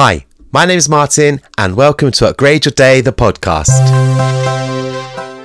[0.00, 3.66] Hi, my name is Martin, and welcome to Upgrade Your Day, the podcast.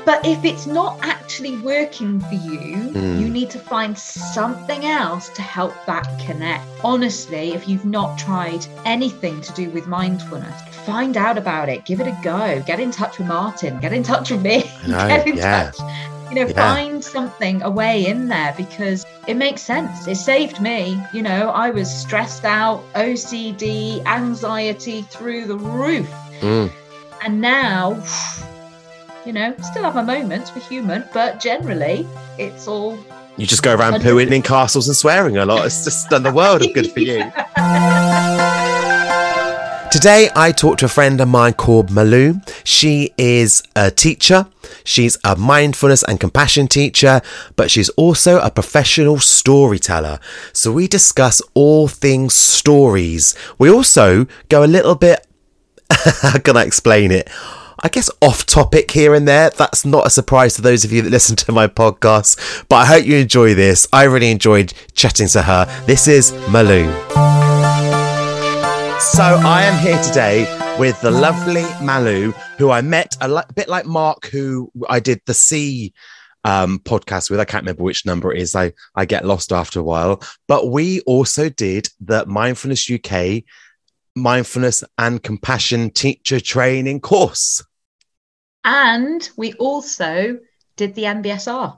[0.05, 3.19] But if it's not actually working for you, Mm.
[3.19, 6.63] you need to find something else to help that connect.
[6.83, 10.53] Honestly, if you've not tried anything to do with mindfulness,
[10.85, 14.03] find out about it, give it a go, get in touch with Martin, get in
[14.03, 15.71] touch with me, know, get in yeah.
[15.71, 15.79] touch.
[16.33, 16.73] You know, Yeah.
[16.73, 20.07] find something away in there because it makes sense.
[20.07, 20.99] It saved me.
[21.13, 26.09] You know, I was stressed out, OCD, anxiety through the roof.
[26.41, 26.71] Mm.
[27.23, 28.01] And now,
[29.27, 32.07] you know, still have my moments, we're human, but generally
[32.39, 32.97] it's all.
[33.37, 35.67] You just go around pooing in castles and swearing a lot.
[35.67, 37.31] It's just done the world of good for you.
[39.93, 42.41] Today, I talked to a friend of mine called Malou.
[42.63, 44.47] She is a teacher.
[44.83, 47.21] She's a mindfulness and compassion teacher,
[47.55, 50.19] but she's also a professional storyteller.
[50.51, 53.35] So we discuss all things stories.
[53.59, 55.27] We also go a little bit,
[55.91, 57.29] how can I explain it?
[57.77, 59.51] I guess off topic here and there.
[59.51, 62.85] That's not a surprise to those of you that listen to my podcast, but I
[62.87, 63.87] hope you enjoy this.
[63.93, 65.65] I really enjoyed chatting to her.
[65.85, 67.52] This is Malou.
[69.11, 70.43] So I am here today
[70.79, 75.21] with the lovely Malou, who I met a li- bit like Mark, who I did
[75.25, 75.93] the C
[76.43, 77.39] um, podcast with.
[77.39, 78.55] I can't remember which number it is.
[78.55, 80.23] I I get lost after a while.
[80.47, 83.43] But we also did the Mindfulness UK
[84.15, 87.63] Mindfulness and Compassion Teacher Training course.
[88.63, 90.39] And we also
[90.75, 91.77] did the MBSR.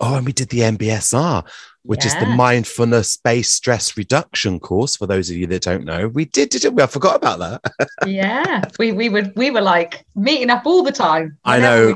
[0.00, 1.44] Oh, and we did the MBSR,
[1.86, 4.96] which is the mindfulness based stress reduction course.
[4.96, 6.82] For those of you that don't know, we did, didn't we?
[6.82, 7.88] I forgot about that.
[8.06, 8.62] yeah.
[8.78, 11.38] We we were we were like meeting up all the time.
[11.44, 11.94] I know.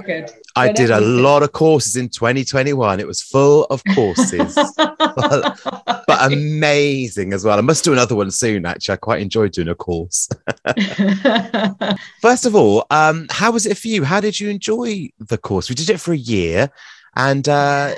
[0.57, 1.23] I did a Whenever we could.
[1.23, 3.01] lot of courses in 2021.
[3.01, 7.59] It was full of courses, but amazing as well.
[7.59, 8.95] I must do another one soon, actually.
[8.95, 10.29] I quite enjoyed doing a course.
[12.21, 14.05] First of all, um, how was it for you?
[14.05, 15.69] How did you enjoy the course?
[15.69, 16.71] We did it for a year
[17.17, 17.95] and uh,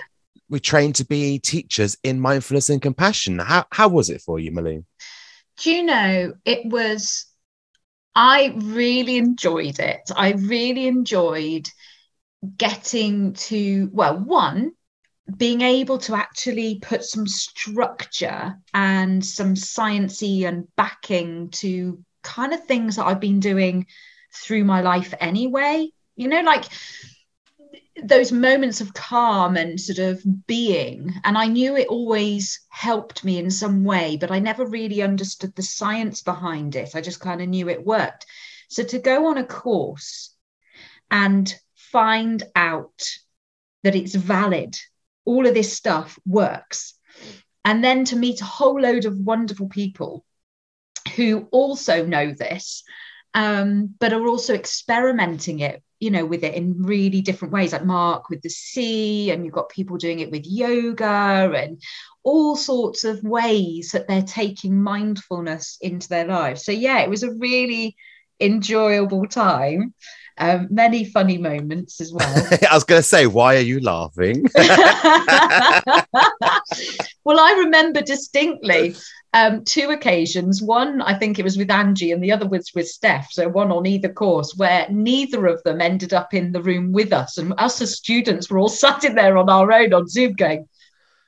[0.53, 3.39] we trained to be teachers in mindfulness and compassion.
[3.39, 4.85] How, how was it for you, Malene?
[5.57, 7.25] Do you know, it was,
[8.15, 10.03] I really enjoyed it.
[10.15, 11.69] I really enjoyed
[12.59, 14.73] getting to, well, one,
[15.35, 22.63] being able to actually put some structure and some sciencey and backing to kind of
[22.67, 23.87] things that I've been doing
[24.35, 25.89] through my life anyway.
[26.15, 26.65] You know, like
[28.03, 31.13] those moments of calm and sort of being.
[31.25, 35.55] And I knew it always helped me in some way, but I never really understood
[35.55, 36.95] the science behind it.
[36.95, 38.27] I just kind of knew it worked.
[38.69, 40.35] So to go on a course
[41.11, 43.03] and find out
[43.83, 44.77] that it's valid,
[45.25, 46.95] all of this stuff works.
[47.65, 50.25] And then to meet a whole load of wonderful people
[51.17, 52.83] who also know this,
[53.35, 57.85] um, but are also experimenting it, you know, with it in really different ways, like
[57.85, 61.81] Mark with the sea, and you've got people doing it with yoga and
[62.25, 66.65] all sorts of ways that they're taking mindfulness into their lives.
[66.65, 67.95] So yeah, it was a really
[68.41, 69.95] enjoyable time.
[70.39, 72.49] Um, many funny moments as well.
[72.69, 74.45] I was going to say, why are you laughing?
[77.23, 78.97] well, I remember distinctly
[79.35, 80.63] um, two occasions.
[80.63, 83.33] One, I think it was with Angie, and the other was with Steph.
[83.33, 87.13] So one on either course, where neither of them ended up in the room with
[87.13, 90.35] us, and us as students were all sat in there on our own on Zoom,
[90.35, 90.69] going,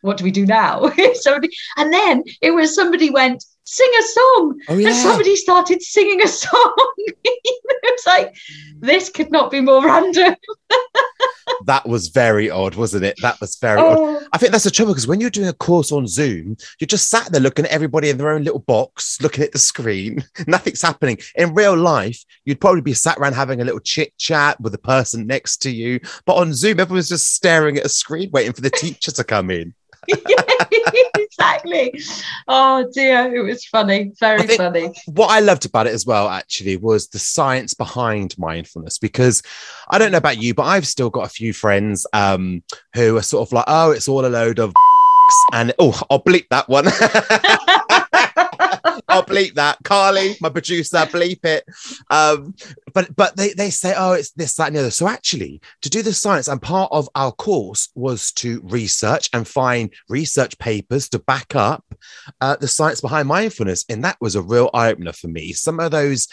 [0.03, 3.45] "What do we do now?" somebody, and then it was somebody went.
[3.67, 4.89] Sing a song, Oh, yeah.
[4.89, 6.75] and somebody started singing a song.
[7.07, 8.35] it was like
[8.79, 10.35] this could not be more random.
[11.67, 13.15] that was very odd, wasn't it?
[13.23, 13.97] That was very odd.
[13.99, 16.87] Oh, I think that's the trouble because when you're doing a course on Zoom, you're
[16.87, 20.23] just sat there looking at everybody in their own little box, looking at the screen.
[20.47, 21.19] Nothing's happening.
[21.37, 24.79] In real life, you'd probably be sat around having a little chit chat with the
[24.79, 26.01] person next to you.
[26.27, 29.51] But on Zoom, everyone's just staring at a screen, waiting for the teacher to come
[29.51, 29.75] in.
[31.19, 32.01] exactly.
[32.49, 34.93] Oh dear, it was funny, very funny.
[35.07, 38.99] What I loved about it as well, actually, was the science behind mindfulness.
[38.99, 39.43] Because
[39.89, 42.63] I don't know about you, but I've still got a few friends um,
[42.95, 44.73] who are sort of like, oh, it's all a load of
[45.53, 46.87] and oh, I'll bleep that one.
[49.15, 49.79] I'll bleep that.
[49.85, 51.65] Carly, my producer, bleep it.
[52.11, 52.55] Um,
[52.93, 54.91] but but they, they say, oh, it's this, that, and the other.
[54.91, 59.47] So actually, to do the science, and part of our course was to research and
[59.47, 61.85] find research papers to back up
[62.41, 63.85] uh, the science behind mindfulness.
[63.89, 65.53] And that was a real eye opener for me.
[65.53, 66.29] Some of those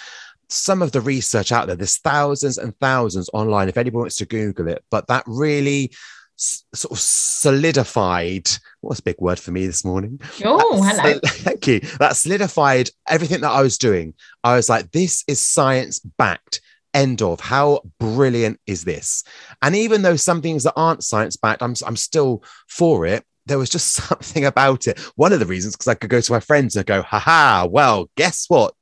[0.54, 4.26] some of the research out there, there's thousands and thousands online if anyone wants to
[4.26, 5.92] Google it, but that really
[6.42, 8.50] sort of solidified.
[8.82, 10.20] What's a big word for me this morning?
[10.44, 11.20] Oh, hello.
[11.26, 11.80] Thank you.
[12.00, 14.14] That solidified everything that I was doing.
[14.44, 16.62] I was like, this is science backed.
[16.94, 17.40] End of.
[17.40, 19.24] How brilliant is this?
[19.62, 23.24] And even though some things that aren't science backed, I'm, I'm still for it.
[23.46, 25.00] There was just something about it.
[25.16, 28.10] One of the reasons, because I could go to my friends and go, haha, well,
[28.18, 28.74] guess what?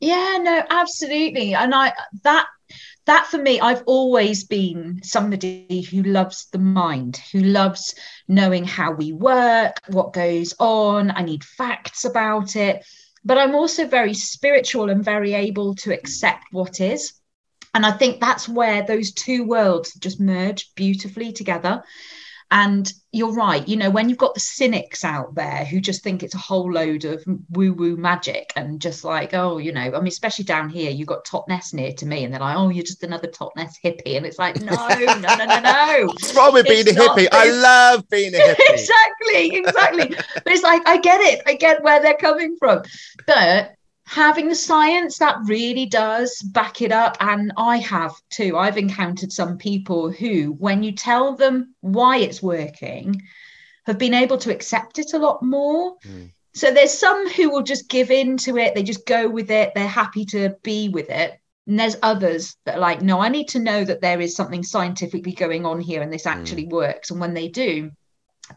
[0.00, 1.54] Yeah, no, absolutely.
[1.54, 1.92] And I,
[2.24, 2.46] that,
[3.06, 7.94] that for me, I've always been somebody who loves the mind, who loves
[8.28, 11.10] knowing how we work, what goes on.
[11.10, 12.84] I need facts about it.
[13.24, 17.12] But I'm also very spiritual and very able to accept what is.
[17.74, 21.82] And I think that's where those two worlds just merge beautifully together.
[22.50, 26.22] And you're right, you know, when you've got the cynics out there who just think
[26.22, 29.98] it's a whole load of woo woo magic and just like, oh, you know, I
[29.98, 32.84] mean, especially down here, you've got Totnes near to me, and they're like, oh, you're
[32.84, 34.16] just another Totnes hippie.
[34.16, 36.06] And it's like, no, no, no, no, no.
[36.06, 37.24] What's wrong with being a hippie?
[37.30, 38.56] not I love being a hippie.
[38.68, 40.08] exactly, exactly.
[40.34, 42.82] but it's like, I get it, I get where they're coming from.
[43.26, 43.74] But
[44.06, 47.16] having the science that really does back it up.
[47.20, 48.56] And i have too.
[48.56, 53.22] I've encountered some people who when you tell them why it's working
[53.86, 55.96] have been able to accept it a lot more.
[56.06, 56.32] Mm.
[56.54, 58.74] so there's some who will just give in to it.
[58.74, 59.72] They just go with it.
[59.74, 61.38] They're happy to be with it.
[61.66, 64.62] And there's others that are like no i need to know that there is something
[64.62, 67.10] scientifically going on here and this actually works.
[67.10, 67.90] And when they do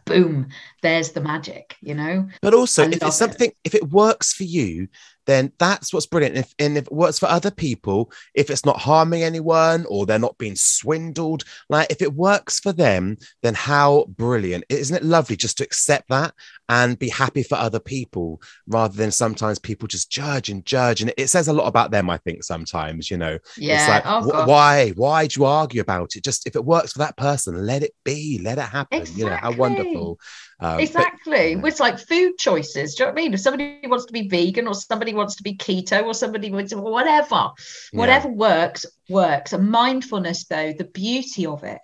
[0.04, 0.48] boom
[0.82, 2.28] there's the magic you know?
[2.42, 4.88] But also, I if it's something, if it works for you,
[5.28, 6.38] then that's what's brilliant.
[6.38, 10.18] If and if it works for other people, if it's not harming anyone or they're
[10.18, 14.64] not being swindled, like if it works for them, then how brilliant!
[14.70, 16.32] Isn't it lovely just to accept that
[16.70, 21.12] and be happy for other people rather than sometimes people just judge and judge, and
[21.18, 22.08] it, says a lot about them.
[22.08, 25.82] I think sometimes, you know, yeah it's like oh, wh- why why do you argue
[25.82, 26.24] about it?
[26.24, 29.04] Just if it works for that person, let it be, let it happen.
[29.14, 30.18] You know how wonderful.
[30.60, 31.60] Um, but- exactly yeah.
[31.64, 34.28] it's like food choices do you know what i mean if somebody wants to be
[34.28, 37.50] vegan or somebody wants to be keto or somebody wants to, whatever
[37.92, 37.98] Yeah.
[38.00, 41.78] whatever works works and mindfulness though the beauty of it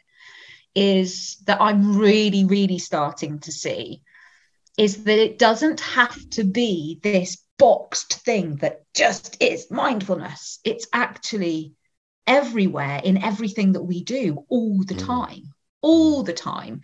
[0.75, 4.03] is that i'm really really starting to see
[4.77, 10.89] is that it doesn't have to be this boxed thing that just is mindfulness it's
[10.93, 11.73] actually
[12.27, 15.07] everywhere in everything that we do all the Mm.
[15.07, 15.43] time
[15.83, 16.81] all the time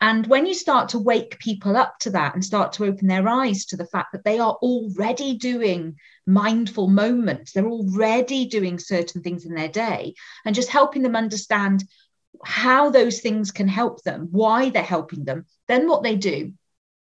[0.00, 3.28] and when you start to wake people up to that and start to open their
[3.28, 9.22] eyes to the fact that they are already doing mindful moments, they're already doing certain
[9.22, 10.14] things in their day,
[10.44, 11.84] and just helping them understand
[12.44, 16.52] how those things can help them, why they're helping them, then what they do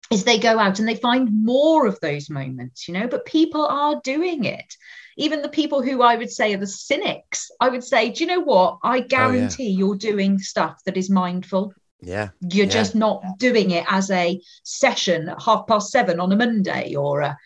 [0.09, 3.65] is they go out and they find more of those moments, you know, but people
[3.67, 4.73] are doing it.
[5.17, 8.27] Even the people who I would say are the cynics, I would say, do you
[8.27, 8.79] know what?
[8.83, 12.29] I oh, guarantee you're doing stuff that is mindful yeah.
[12.41, 12.71] you're Yeah.
[12.71, 17.21] just not doing it as a session at half past seven on a Monday or
[17.21, 17.37] a,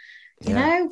[0.41, 0.61] you Yeah.
[0.79, 0.89] know,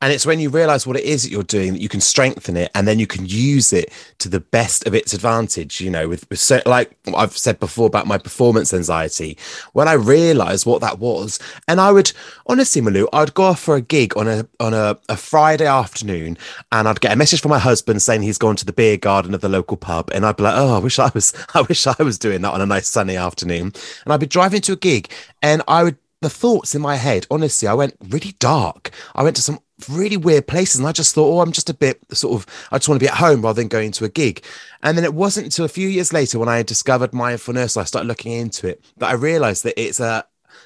[0.00, 2.56] And it's when you realize what it is that you're doing that you can strengthen
[2.56, 5.80] it and then you can use it to the best of its advantage.
[5.80, 9.36] You know, with, with so, like I've said before about my performance anxiety,
[9.72, 12.12] when I realized what that was, and I would
[12.46, 16.38] honestly, Malou, I'd go off for a gig on a on a, a Friday afternoon
[16.70, 19.34] and I'd get a message from my husband saying he's gone to the beer garden
[19.34, 20.10] of the local pub.
[20.14, 22.52] And I'd be like, oh, I wish I was, I wish I was doing that
[22.52, 23.72] on a nice sunny afternoon.
[24.04, 25.10] And I'd be driving to a gig
[25.42, 28.90] and I would the thoughts in my head, honestly, I went really dark.
[29.14, 31.74] I went to some really weird places and I just thought, oh, I'm just a
[31.74, 34.08] bit sort of, I just want to be at home rather than going to a
[34.08, 34.44] gig.
[34.82, 38.08] And then it wasn't until a few years later when I discovered mindfulness, I started
[38.08, 40.24] looking into it, that I realized that it's a,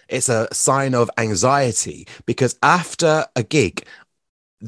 [0.09, 3.87] it's a sign of anxiety because after a gig,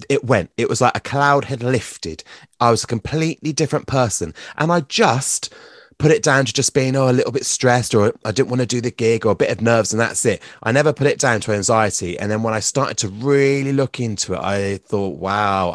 [0.08, 0.50] it went.
[0.56, 2.24] It was like a cloud had lifted.
[2.60, 4.34] I was a completely different person.
[4.56, 5.54] And I just
[5.98, 8.60] put it down to just being oh a little bit stressed or I didn't want
[8.60, 10.42] to do the gig or a bit of nerves and that's it.
[10.62, 12.18] I never put it down to anxiety.
[12.18, 15.74] And then when I started to really look into it, I thought, wow,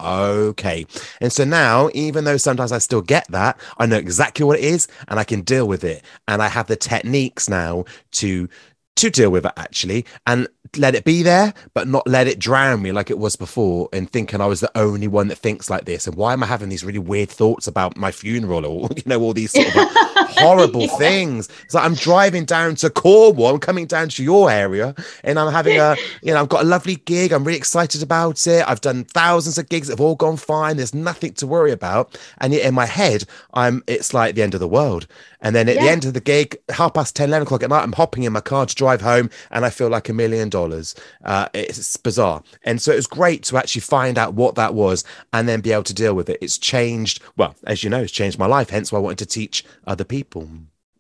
[0.49, 0.85] okay.
[1.21, 4.65] And so now, even though sometimes I still get that, I know exactly what it
[4.65, 6.03] is and I can deal with it.
[6.27, 8.49] And I have the techniques now to
[8.96, 12.81] to deal with it actually and let it be there but not let it drown
[12.81, 15.86] me like it was before and thinking i was the only one that thinks like
[15.86, 16.05] this.
[16.05, 19.22] And why am i having these really weird thoughts about my funeral or you know
[19.22, 20.98] all these sort of horrible Yeah.
[20.98, 25.38] things it's like i'm driving down to cornwall i'm coming down to your area and
[25.39, 28.63] i'm having a you know i've got a lovely gig i'm really excited about it
[28.67, 32.17] i've done thousands of gigs that have all gone fine there's nothing to worry about
[32.39, 35.08] and yet in my head i'm it's like the end of the world
[35.41, 37.84] and then at the end of the gig, half past 10, 11 o'clock at night,
[37.84, 40.96] I'm hopping in my car to drive home and I feel like a million dollars.
[41.24, 42.43] Uh, It's bizarre.
[42.65, 45.72] And so it was great to actually find out what that was and then be
[45.72, 46.39] able to deal with it.
[46.41, 48.69] It's changed, well, as you know, it's changed my life.
[48.69, 50.28] Hence why I wanted to teach other people.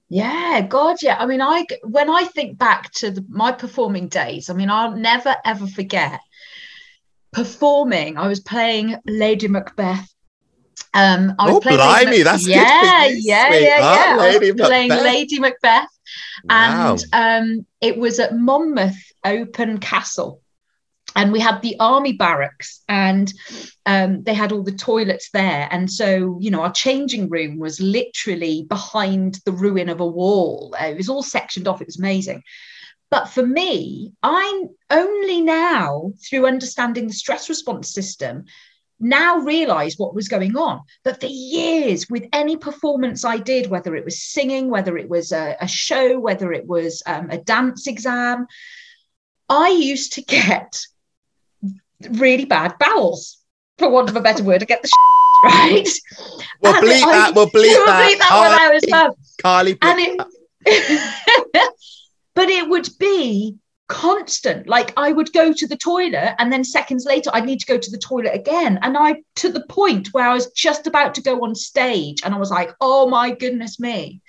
[0.09, 1.17] Yeah, God, yeah.
[1.19, 4.95] I mean, I when I think back to the, my performing days, I mean, I'll
[4.95, 6.19] never ever forget
[7.31, 8.17] performing.
[8.17, 10.07] I was playing Lady Macbeth.
[10.93, 14.17] Um, I was Oh, playing blimey, Lady that's yeah, you, yeah, yeah, yeah.
[14.19, 15.03] I was Lady playing Macbeth.
[15.05, 15.99] Lady Macbeth,
[16.45, 16.95] Wow.
[16.95, 20.41] and um, it was at Monmouth Open Castle,
[21.15, 23.33] and we had the army barracks, and
[23.85, 27.79] um, they had all the toilets there, and so you know our changing room was
[27.79, 30.75] literally behind the ruin of a wall.
[30.79, 31.81] Uh, It was all sectioned off.
[31.81, 32.43] It was amazing.
[33.11, 38.45] But for me, I only now, through understanding the stress response system,
[38.99, 40.81] now realize what was going on.
[41.03, 45.31] But for years, with any performance I did, whether it was singing, whether it was
[45.31, 48.45] a, a show, whether it was um, a dance exam,
[49.47, 50.79] I used to get
[52.11, 53.37] really bad bowels,
[53.77, 54.89] for want of a better word, to get the
[55.45, 55.87] right.
[56.61, 57.35] We'll And bleep I- that.
[57.35, 58.11] We'll bleep We'll that.
[58.11, 60.27] bleep that one out as well Carly, and it
[62.35, 63.55] but it would be
[63.87, 67.65] constant like i would go to the toilet and then seconds later i'd need to
[67.65, 71.15] go to the toilet again and i to the point where i was just about
[71.15, 74.21] to go on stage and i was like oh my goodness me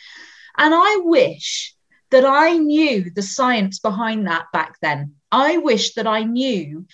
[0.56, 1.74] and i wish
[2.10, 6.86] that i knew the science behind that back then i wish that i knew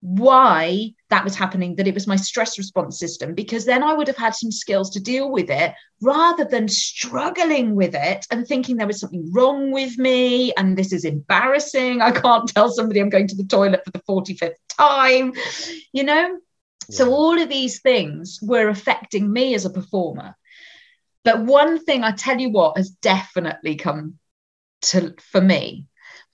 [0.00, 4.06] why that was happening that it was my stress response system because then i would
[4.06, 8.76] have had some skills to deal with it rather than struggling with it and thinking
[8.76, 12.00] there was something wrong with me and this is embarrassing.
[12.00, 15.34] I can't tell somebody I'm going to the toilet for the 45th time,
[15.92, 16.38] you know?
[16.90, 20.34] So, all of these things were affecting me as a performer.
[21.22, 24.18] But one thing I tell you what has definitely come
[24.82, 25.86] to for me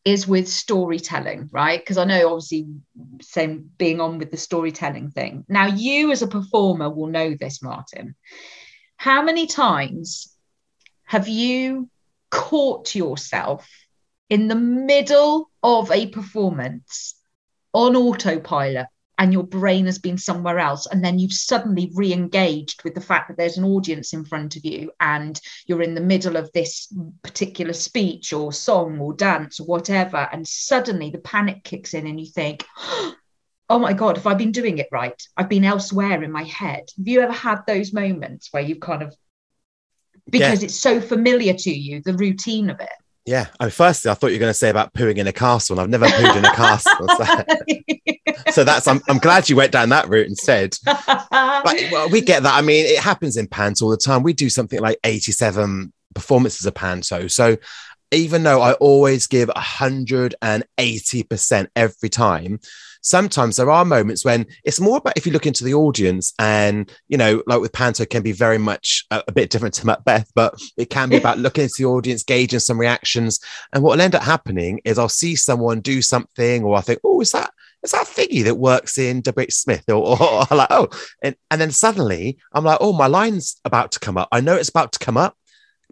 [0.06, 1.80] is with storytelling, right?
[1.80, 2.68] Because I know obviously
[3.20, 5.44] same being on with the storytelling thing.
[5.48, 8.14] Now, you as a performer will know this, Martin
[8.96, 10.34] how many times
[11.04, 11.88] have you
[12.30, 13.68] caught yourself
[14.28, 17.14] in the middle of a performance
[17.72, 18.86] on autopilot
[19.18, 23.28] and your brain has been somewhere else and then you've suddenly re-engaged with the fact
[23.28, 26.92] that there's an audience in front of you and you're in the middle of this
[27.22, 32.20] particular speech or song or dance or whatever and suddenly the panic kicks in and
[32.20, 32.64] you think
[33.68, 36.84] oh my god have i been doing it right i've been elsewhere in my head
[36.96, 39.14] have you ever had those moments where you've kind of
[40.28, 42.88] because it's so familiar to you the routine of it
[43.26, 43.46] Yeah.
[43.58, 45.74] I mean, firstly, I thought you were going to say about pooing in a castle,
[45.74, 47.08] and I've never pooed in a castle.
[47.08, 47.24] So,
[48.50, 50.76] so that's, I'm, I'm glad you went down that route instead.
[50.84, 51.06] But
[51.92, 52.54] well, we get that.
[52.54, 54.22] I mean, it happens in panto all the time.
[54.22, 57.28] We do something like 87 performances of panto.
[57.28, 57.56] So
[58.12, 62.60] even though I always give 180% every time,
[63.02, 66.90] sometimes there are moments when it's more about if you look into the audience and,
[67.08, 70.30] you know, like with panto can be very much a, a bit different to Macbeth,
[70.34, 73.40] but it can be about looking into the audience, gauging some reactions.
[73.72, 77.00] And what will end up happening is I'll see someone do something or I think,
[77.04, 77.50] oh, is that
[77.86, 79.84] is that thingy that works in WH Smith?
[79.88, 80.88] Or, or, or like, oh,
[81.22, 84.28] and, and then suddenly I'm like, oh, my line's about to come up.
[84.32, 85.36] I know it's about to come up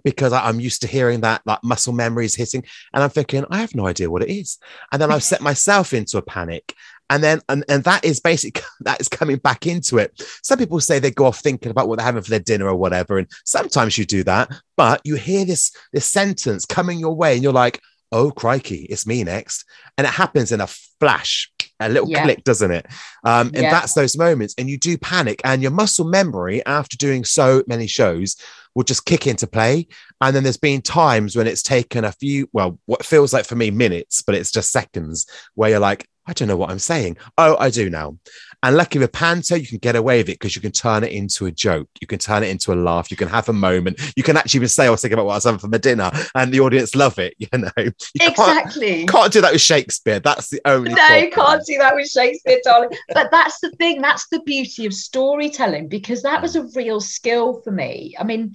[0.02, 2.64] because I, I'm used to hearing that like muscle memory is hitting.
[2.92, 4.58] And I'm thinking, I have no idea what it is.
[4.92, 6.74] And then I've set myself into a panic.
[7.10, 10.20] And then and, and that is basically that is coming back into it.
[10.42, 12.74] Some people say they go off thinking about what they're having for their dinner or
[12.74, 13.18] whatever.
[13.18, 17.42] And sometimes you do that, but you hear this this sentence coming your way, and
[17.42, 19.64] you're like, oh crikey, it's me next.
[19.98, 22.22] And it happens in a flash, a little Yeah.
[22.24, 22.86] click, doesn't it?
[23.24, 23.70] Um, and Yeah.
[23.70, 24.54] that's those moments.
[24.58, 28.36] And you do panic, and your muscle memory after doing so many shows
[28.74, 29.86] will just kick into play.
[30.20, 33.54] And then there's been times when it's taken a few, well, what feels like for
[33.56, 37.18] me minutes, but it's just seconds where you're like, I don't know what I'm saying.
[37.36, 38.16] Oh, I do now.
[38.64, 41.12] And lucky with Panto, you can get away with it because you can turn it
[41.12, 41.86] into a joke.
[42.00, 43.10] You can turn it into a laugh.
[43.10, 44.00] You can have a moment.
[44.16, 45.76] You can actually even say, I was thinking about what I was having for my
[45.76, 47.34] dinner, and the audience love it.
[47.44, 50.18] You know, you can't, exactly can't do that with Shakespeare.
[50.18, 50.94] That's the only.
[50.94, 51.58] no, you problem.
[51.58, 52.88] can't do that with Shakespeare, darling.
[53.12, 54.00] But that's the thing.
[54.00, 58.14] That's the beauty of storytelling because that was a real skill for me.
[58.18, 58.54] I mean,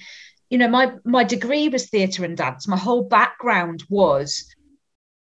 [0.49, 2.67] you know, my my degree was theatre and dance.
[2.67, 4.43] My whole background was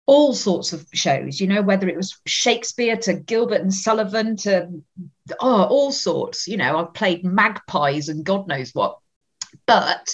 [0.09, 1.39] all sorts of shows.
[1.39, 4.67] You know, whether it was Shakespeare to Gilbert and Sullivan to
[5.39, 6.47] oh, all sorts.
[6.47, 8.97] You know, I've played magpies and God knows what.
[9.67, 10.09] But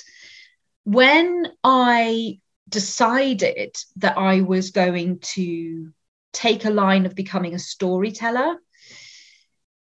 [0.83, 5.93] when I decided that I was going to
[6.33, 8.57] take a line of becoming a storyteller,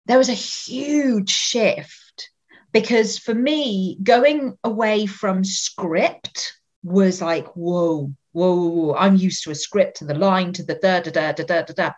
[0.05, 2.29] there was a huge shift
[2.73, 9.51] because for me, going away from script was like, whoa, whoa, whoa, I'm used to
[9.51, 11.91] a script to the line to the da da da da da da da.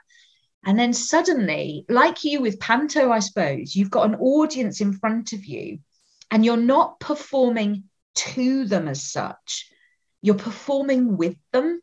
[0.65, 5.33] And then suddenly, like you with Panto, I suppose, you've got an audience in front
[5.33, 5.79] of you
[6.31, 9.69] and you're not performing to them as such
[10.25, 11.79] you're performing with them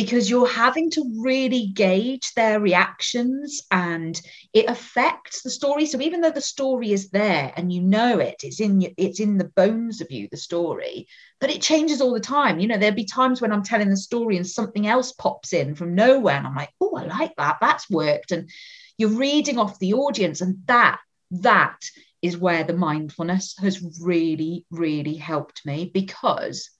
[0.00, 4.18] because you're having to really gauge their reactions and
[4.54, 5.84] it affects the story.
[5.84, 9.36] So even though the story is there and you know it it's in it's in
[9.36, 11.06] the bones of you the story
[11.38, 12.58] but it changes all the time.
[12.60, 15.74] You know there'll be times when i'm telling the story and something else pops in
[15.74, 17.58] from nowhere and i'm like oh i like that.
[17.60, 18.32] That's worked.
[18.32, 18.48] And
[18.96, 20.98] you're reading off the audience and that
[21.32, 21.78] that
[22.22, 26.70] is where the mindfulness has really really helped me because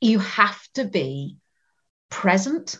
[0.00, 1.36] you have to be
[2.10, 2.78] present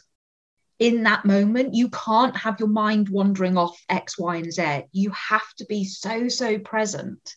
[0.78, 1.75] in that moment.
[1.75, 4.83] You can't have your mind wandering off X, Y, and Z.
[4.92, 7.35] You have to be so, so present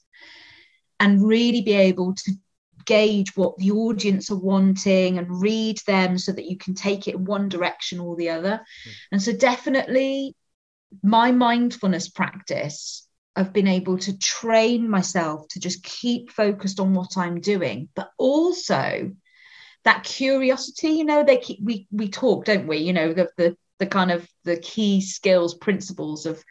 [1.00, 2.32] and really be able to
[2.86, 7.16] gauge what the audience are wanting and read them so that you can take it
[7.16, 8.62] in one direction or the other.
[8.88, 8.92] Mm.
[9.14, 10.36] And so, definitely,
[11.04, 13.06] my mindfulness practice.
[13.36, 18.10] I've been able to train myself to just keep focused on what I'm doing, but
[18.18, 19.12] also
[19.90, 23.58] that curiosity you know they keep, we we talk don't we you know the the
[23.80, 26.44] the kind of the key skills principles of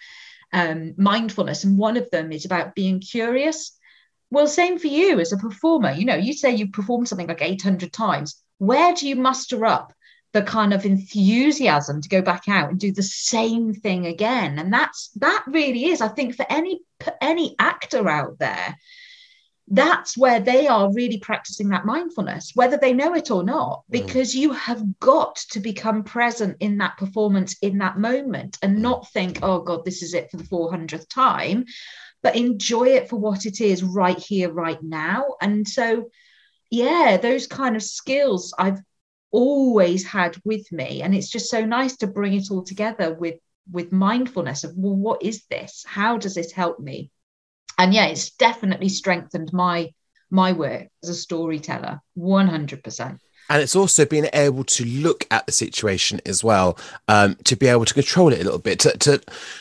[0.52, 1.64] um, mindfulness.
[1.64, 3.76] And one of them is about being curious.
[4.30, 5.92] Well same for you as a performer.
[5.92, 8.42] You know you say you performed something like 800 times.
[8.58, 9.92] Where do you muster up
[10.32, 14.58] the kind of enthusiasm to go back out and do the same thing again?
[14.58, 16.80] And that's that really is i think for any
[17.20, 18.76] any actor out there
[19.70, 23.92] that's where they are really practicing that mindfulness, whether they know it or not, mm.
[23.92, 28.80] because you have got to become present in that performance in that moment and mm.
[28.80, 31.64] not think, oh God, this is it for the 400th time,
[32.22, 35.36] but enjoy it for what it is right here, right now.
[35.40, 36.10] And so,
[36.70, 38.80] yeah, those kind of skills I've
[39.30, 41.02] always had with me.
[41.02, 43.36] And it's just so nice to bring it all together with
[43.70, 47.10] with mindfulness of well what is this how does this help me
[47.78, 49.90] and yeah it's definitely strengthened my
[50.30, 53.18] my work as a storyteller 100%
[53.48, 56.78] and it's also being able to look at the situation as well
[57.08, 59.20] um, to be able to control it a little bit to, to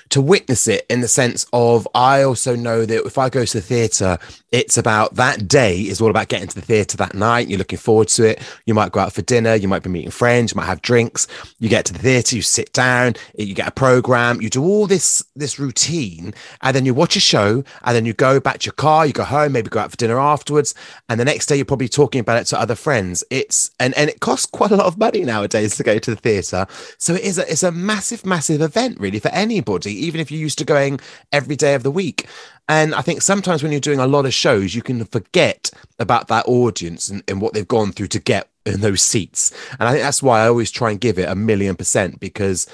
[0.09, 3.57] to witness it in the sense of i also know that if i go to
[3.57, 4.17] the theatre
[4.51, 7.49] it's about that day is all about getting to the theatre that night.
[7.49, 8.41] You're looking forward to it.
[8.65, 9.55] You might go out for dinner.
[9.55, 10.53] You might be meeting friends.
[10.53, 11.27] You might have drinks.
[11.59, 12.35] You get to the theatre.
[12.37, 13.15] You sit down.
[13.37, 14.41] You get a program.
[14.41, 16.33] You do all this this routine.
[16.61, 17.63] And then you watch a show.
[17.83, 19.05] And then you go back to your car.
[19.05, 19.51] You go home.
[19.51, 20.73] Maybe go out for dinner afterwards.
[21.09, 23.25] And the next day you're probably talking about it to other friends.
[23.29, 26.17] It's and and it costs quite a lot of money nowadays to go to the
[26.17, 26.65] theatre.
[26.97, 30.39] So it is a it's a massive, massive event really for anybody, even if you're
[30.39, 30.99] used to going
[31.31, 32.27] every day of the week.
[32.69, 36.27] And I think sometimes when you're doing a lot of shows, you can forget about
[36.27, 39.53] that audience and, and what they've gone through to get in those seats.
[39.79, 42.67] And I think that's why I always try and give it a million percent because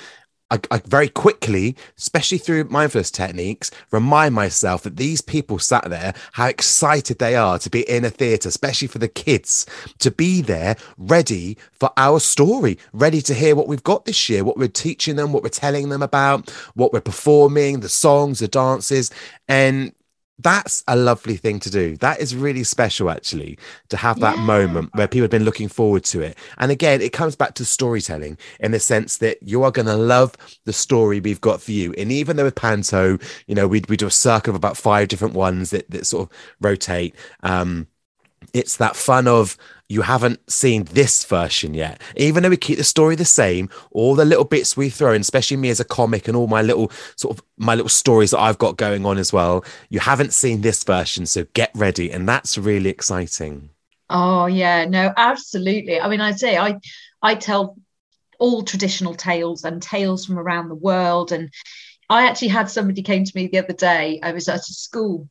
[0.54, 6.14] I, I, very quickly, especially through mindfulness techniques, remind myself that these people sat there,
[6.34, 9.66] how excited they are to be in a theatre, especially for the kids,
[9.98, 14.44] to be there ready for our story, ready to hear what we've got this year,
[14.44, 18.48] what we're teaching them, what we're telling them about, what we're performing, the songs, the
[18.48, 19.10] dances.
[19.48, 19.92] And
[20.44, 21.98] that's a lovely thing to do.
[21.98, 23.58] That is really special, actually,
[23.90, 24.44] to have that yeah.
[24.44, 26.38] moment where people have been looking forward to it.
[26.58, 29.96] And again, it comes back to storytelling in the sense that you are going to
[29.96, 31.94] love the story we've got for you.
[31.98, 35.08] And even though with Panto, you know, we, we do a circle of about five
[35.08, 37.16] different ones that, that sort of rotate.
[37.42, 37.88] Um,
[38.54, 39.58] it's that fun of
[39.90, 42.02] you haven't seen this version yet.
[42.16, 45.22] Even though we keep the story the same, all the little bits we throw in,
[45.22, 48.40] especially me as a comic and all my little sort of my little stories that
[48.40, 51.26] I've got going on as well, you haven't seen this version.
[51.26, 52.12] So get ready.
[52.12, 53.70] And that's really exciting.
[54.10, 56.00] Oh yeah, no, absolutely.
[56.00, 56.80] I mean, I say I
[57.22, 57.78] I tell
[58.40, 61.32] all traditional tales and tales from around the world.
[61.32, 61.52] And
[62.10, 64.20] I actually had somebody came to me the other day.
[64.22, 65.30] I was at a school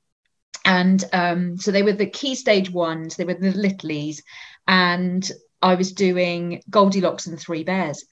[0.65, 4.19] and um, so they were the key stage ones they were the littlies
[4.67, 5.31] and
[5.63, 8.05] I was doing Goldilocks and Three Bears.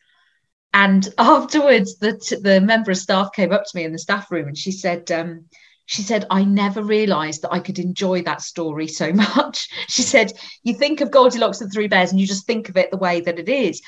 [0.72, 4.48] And afterwards, the the member of staff came up to me in the staff room
[4.48, 5.46] and she said, um,
[5.86, 9.68] she said, I never realized that I could enjoy that story so much.
[9.88, 12.90] She said, you think of Goldilocks and Three Bears and you just think of it
[12.90, 13.82] the way that it is.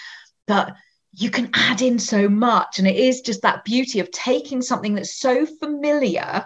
[0.49, 0.75] But
[1.13, 2.79] you can add in so much.
[2.79, 6.45] And it is just that beauty of taking something that's so familiar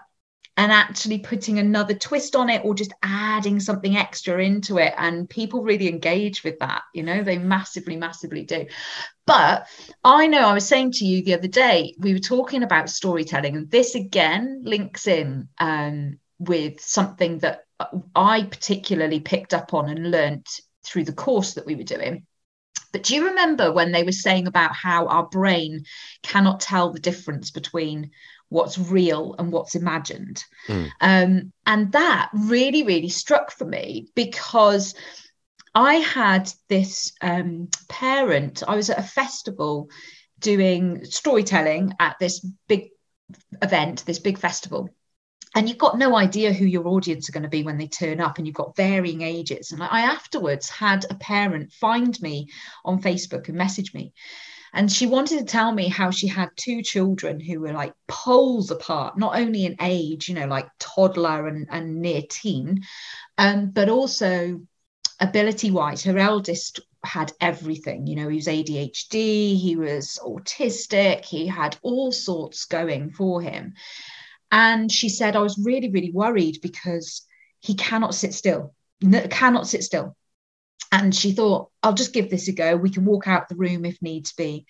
[0.57, 4.95] and actually putting another twist on it or just adding something extra into it.
[4.97, 8.67] And people really engage with that you know they massively massively do.
[9.27, 9.67] But
[10.05, 13.57] i know i was saying to you the other day we were talking about storytelling
[13.57, 17.65] and this again links in um, with something that
[18.15, 20.49] i particularly picked up on and learnt
[20.87, 22.25] through the course that we were doing.
[22.93, 25.85] But do you remember when they were saying about how our brain
[26.23, 28.13] cannot tell the difference between
[28.49, 30.45] what's real and what's imagined.
[30.69, 30.91] Mm.
[31.01, 34.95] Um, and that really, really struck for me because
[35.75, 39.91] I had this um, parent, I was at a festival
[40.39, 42.89] doing storytelling at this big
[43.63, 44.89] event, this big festival.
[45.55, 48.21] And you've got no idea who your audience are going to be when they turn
[48.21, 49.73] up, and you've got varying ages.
[49.73, 52.49] And I afterwards had a parent find me
[52.85, 54.13] on Facebook and message me.
[54.77, 58.71] And she wanted to tell me how she had two children who were like poles
[58.71, 62.83] apart, not only in age, you know, like toddler and, and near teen,
[63.39, 64.61] um, but also
[65.19, 66.05] ability wise.
[66.05, 68.07] Her eldest had everything.
[68.07, 73.73] You know, he was ADHD, he was autistic, he had all sorts going for him.
[74.53, 77.23] And she said, I was really, really worried because
[77.61, 78.75] he cannot sit still,
[79.31, 80.17] cannot sit still.
[81.03, 82.75] And she thought, I'll just give this a go.
[82.75, 84.67] We can walk out the room if needs be.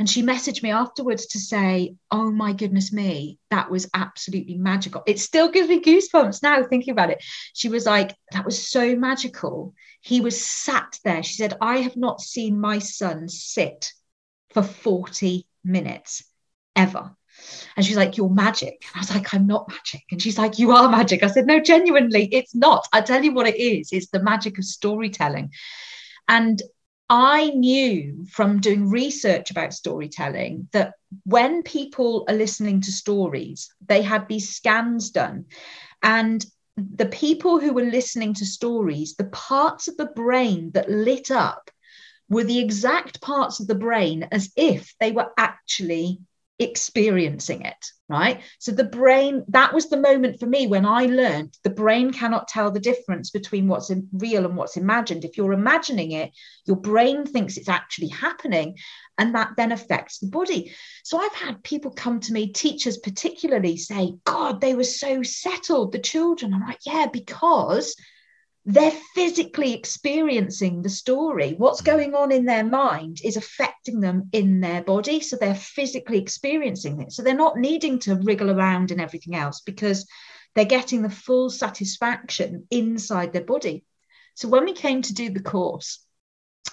[0.00, 5.04] And she messaged me afterwards to say, Oh my goodness me, that was absolutely magical.
[5.06, 7.22] It still gives me goosebumps now thinking about it.
[7.54, 9.74] She was like, That was so magical.
[10.00, 11.22] He was sat there.
[11.22, 13.92] She said, I have not seen my son sit
[14.52, 16.24] for 40 minutes
[16.74, 17.14] ever.
[17.76, 18.84] And she's like, You're magic.
[18.86, 20.02] And I was like, I'm not magic.
[20.10, 21.22] And she's like, You are magic.
[21.22, 22.86] I said, No, genuinely, it's not.
[22.92, 25.52] I tell you what it is it's the magic of storytelling.
[26.28, 26.60] And
[27.08, 34.02] I knew from doing research about storytelling that when people are listening to stories, they
[34.02, 35.46] had these scans done.
[36.02, 36.44] And
[36.76, 41.70] the people who were listening to stories, the parts of the brain that lit up
[42.28, 46.20] were the exact parts of the brain as if they were actually
[46.60, 48.40] experiencing it right?
[48.58, 52.48] So the brain that was the moment for me when i learned the brain cannot
[52.48, 55.24] tell the difference between what's real and what's imagined.
[55.24, 56.32] If you're imagining it
[56.66, 58.76] your brain thinks it's actually happening
[59.16, 60.74] and that then affects the body.
[61.04, 65.92] So i've had people come to me teachers particularly say god they were so settled
[65.92, 66.52] the children.
[66.52, 67.94] I'm like yeah because
[68.72, 71.54] they're physically experiencing the story.
[71.56, 71.86] What's mm.
[71.86, 75.20] going on in their mind is affecting them in their body.
[75.20, 77.12] So they're physically experiencing it.
[77.12, 80.06] So they're not needing to wriggle around and everything else because
[80.54, 83.84] they're getting the full satisfaction inside their body.
[84.34, 86.04] So when we came to do the course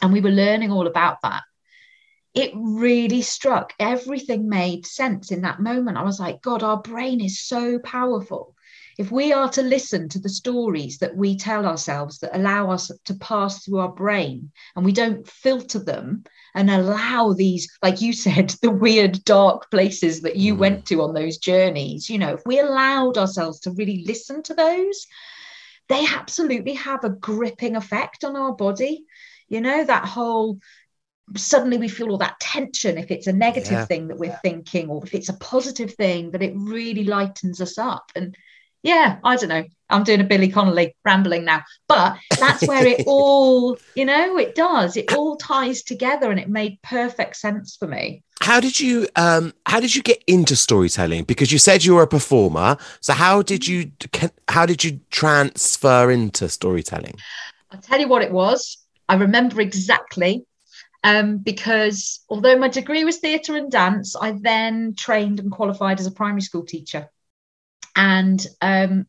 [0.02, 1.44] and we were learning all about that,
[2.34, 3.74] it really struck.
[3.80, 5.98] Everything made sense in that moment.
[5.98, 8.56] I was like, God, our brain is so powerful
[8.98, 12.92] if we are to listen to the stories that we tell ourselves that allow us
[13.06, 16.24] to pass through our brain and we don't filter them
[16.56, 20.60] and allow these, like you said, the weird dark places that you mm.
[20.60, 24.56] went to on those journeys, you know, if we allowed ourselves to really listen to
[24.56, 25.06] those,
[25.90, 29.06] they absolutely have a gripping effect on our body.
[29.48, 30.58] You know, that whole
[31.36, 33.86] suddenly we feel all that tension if it's a negative yeah.
[33.86, 37.78] thing that we're thinking or if it's a positive thing that it really lightens us
[37.78, 38.34] up and
[38.88, 39.66] yeah, I don't know.
[39.90, 44.56] I'm doing a Billy Connolly rambling now, but that's where it all, you know, it
[44.56, 44.96] does.
[44.96, 48.24] It all ties together, and it made perfect sense for me.
[48.40, 51.26] How did you, um, how did you get into storytelling?
[51.26, 52.78] Because you said you were a performer.
[53.02, 53.92] So how did you,
[54.48, 57.16] how did you transfer into storytelling?
[57.72, 58.78] I'll tell you what it was.
[59.10, 60.46] I remember exactly
[61.04, 66.06] um, because although my degree was theatre and dance, I then trained and qualified as
[66.06, 67.10] a primary school teacher
[67.98, 69.08] and um,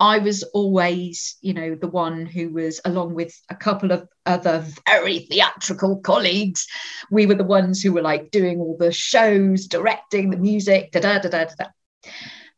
[0.00, 4.64] I was always, you know, the one who was, along with a couple of other
[4.86, 6.66] very theatrical colleagues,
[7.12, 11.00] we were the ones who were like doing all the shows, directing the music, da
[11.00, 11.66] da da da da.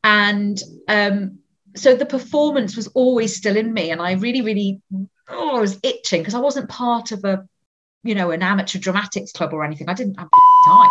[0.02, 1.40] And um,
[1.76, 4.80] so the performance was always still in me, and I really, really,
[5.28, 7.46] oh, I was itching because I wasn't part of a,
[8.02, 9.90] you know, an amateur dramatics club or anything.
[9.90, 10.28] I didn't have
[10.66, 10.90] time.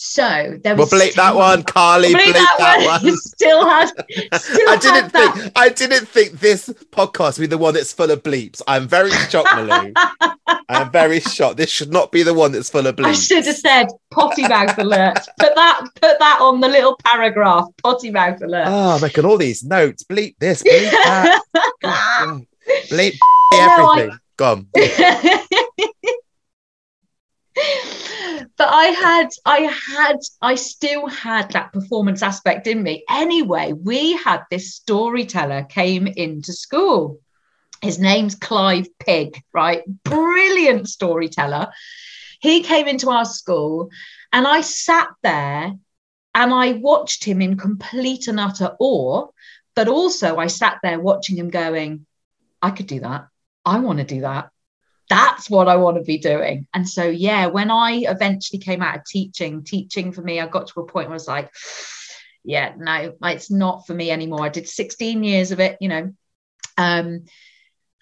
[0.00, 0.92] So there was.
[0.92, 2.14] Well, bleep that one, Carly.
[2.14, 3.16] Bleep, bleep that, that, one.
[3.16, 3.88] still had.
[4.36, 5.34] Still I didn't think.
[5.34, 5.52] That.
[5.56, 8.62] I didn't think this podcast would be the one that's full of bleeps.
[8.68, 9.92] I'm very shocked, Malou.
[10.68, 11.56] I'm very shocked.
[11.56, 13.06] This should not be the one that's full of bleeps.
[13.06, 15.18] I should have said potty mouth alert.
[15.40, 15.80] Put that.
[16.00, 17.64] Put that on the little paragraph.
[17.82, 18.68] Potty mouth alert.
[18.68, 20.04] Oh, I'm making all these notes.
[20.04, 20.62] Bleep this.
[20.62, 21.42] Bleep that.
[22.88, 23.18] bleep
[23.52, 24.08] everything.
[24.08, 24.18] No, I...
[24.36, 24.68] Gone
[28.58, 33.04] but I had, I had, I still had that performance aspect in me.
[33.08, 37.20] Anyway, we had this storyteller came into school.
[37.80, 39.82] His name's Clive Pig, right?
[40.02, 41.68] Brilliant storyteller.
[42.40, 43.90] He came into our school,
[44.32, 45.72] and I sat there
[46.34, 49.28] and I watched him in complete and utter awe.
[49.76, 52.06] But also, I sat there watching him going,
[52.60, 53.28] I could do that.
[53.64, 54.50] I want to do that
[55.08, 56.66] that's what I want to be doing.
[56.74, 60.68] And so, yeah, when I eventually came out of teaching, teaching for me, I got
[60.68, 61.50] to a point where I was like,
[62.44, 64.44] yeah, no, it's not for me anymore.
[64.44, 66.12] I did 16 years of it, you know.
[66.76, 67.24] Um,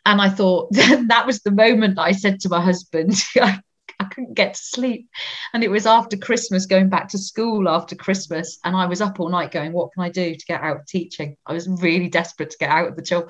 [0.04, 3.60] And I thought that was the moment I said to my husband, I,
[3.98, 5.08] I couldn't get to sleep.
[5.52, 8.58] And it was after Christmas, going back to school after Christmas.
[8.64, 10.86] And I was up all night going, What can I do to get out of
[10.86, 11.36] teaching?
[11.46, 13.28] I was really desperate to get out of the job.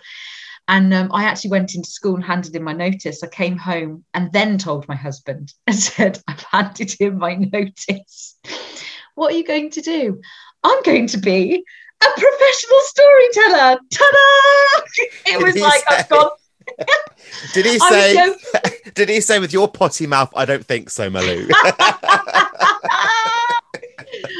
[0.69, 3.23] And um, I actually went into school and handed in my notice.
[3.23, 8.39] I came home and then told my husband and said, I've handed in my notice.
[9.15, 10.21] What are you going to do?
[10.63, 11.65] I'm going to be
[12.03, 13.79] a professional storyteller.
[13.93, 14.83] Ta-da!
[15.27, 16.31] It was like say, I've gone.
[17.53, 18.35] did he say?
[18.95, 20.31] did he say with your potty mouth?
[20.35, 21.49] I don't think so, Malou.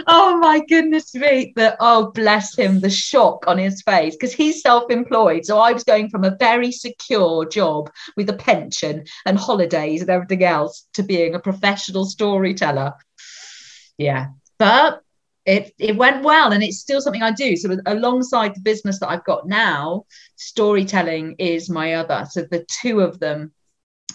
[0.07, 1.53] Oh my goodness me!
[1.57, 5.45] The oh bless him, the shock on his face because he's self-employed.
[5.45, 10.11] So I was going from a very secure job with a pension and holidays and
[10.11, 12.93] everything else to being a professional storyteller.
[13.99, 15.03] Yeah, but
[15.45, 17.57] it it went well and it's still something I do.
[17.57, 20.05] So alongside the business that I've got now,
[20.37, 22.27] storytelling is my other.
[22.31, 23.53] So the two of them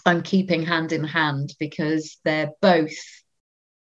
[0.05, 2.93] I'm keeping hand in hand because they're both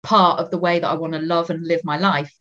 [0.02, 2.32] part of the way that I want to love and live my life.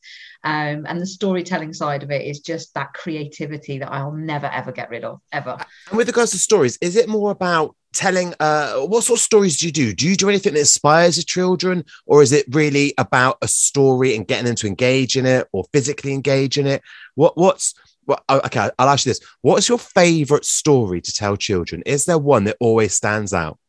[0.44, 4.72] Um, and the storytelling side of it is just that creativity that I'll never ever
[4.72, 5.58] get rid of ever.
[5.90, 9.60] And with regards to stories, is it more about telling uh what sort of stories
[9.60, 9.94] do you do?
[9.94, 14.16] Do you do anything that inspires the children or is it really about a story
[14.16, 16.82] and getting them to engage in it or physically engage in it?
[17.16, 17.74] What what's
[18.06, 19.22] well, okay i'll ask you this.
[19.42, 21.84] What's your favorite story to tell children?
[21.86, 23.60] Is there one that always stands out?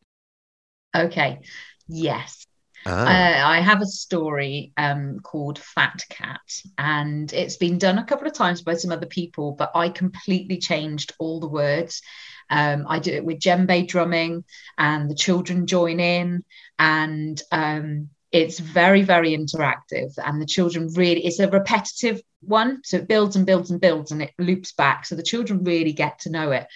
[0.95, 1.39] Okay.
[1.87, 2.45] Yes
[2.85, 3.05] Ah.
[3.05, 6.41] Uh, I have a story um, called Fat Cat,
[6.77, 10.57] and it's been done a couple of times by some other people, but I completely
[10.57, 12.01] changed all the words.
[12.49, 14.43] Um, I do it with djembe drumming,
[14.77, 16.43] and the children join in,
[16.79, 20.13] and um, it's very, very interactive.
[20.17, 22.81] And the children really, it's a repetitive one.
[22.83, 25.05] So it builds and builds and builds, and it loops back.
[25.05, 26.67] So the children really get to know it.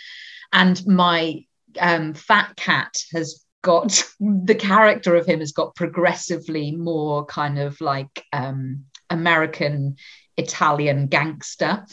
[0.53, 1.45] And my
[1.79, 7.81] um, fat cat has got the character of him has got progressively more kind of
[7.81, 9.95] like um, American
[10.37, 11.83] Italian gangster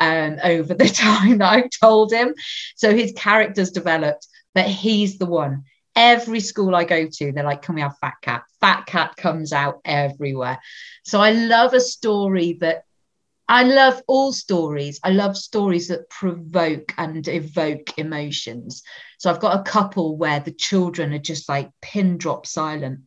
[0.00, 2.34] um, over the time that I've told him.
[2.74, 5.62] So his character's developed, but he's the one.
[5.94, 8.42] Every school I go to, they're like, Can we have Fat Cat?
[8.60, 10.58] Fat Cat comes out everywhere.
[11.04, 12.82] So I love a story that
[13.50, 15.00] I love all stories.
[15.02, 18.84] I love stories that provoke and evoke emotions.
[19.18, 23.00] So I've got a couple where the children are just like pin drop silent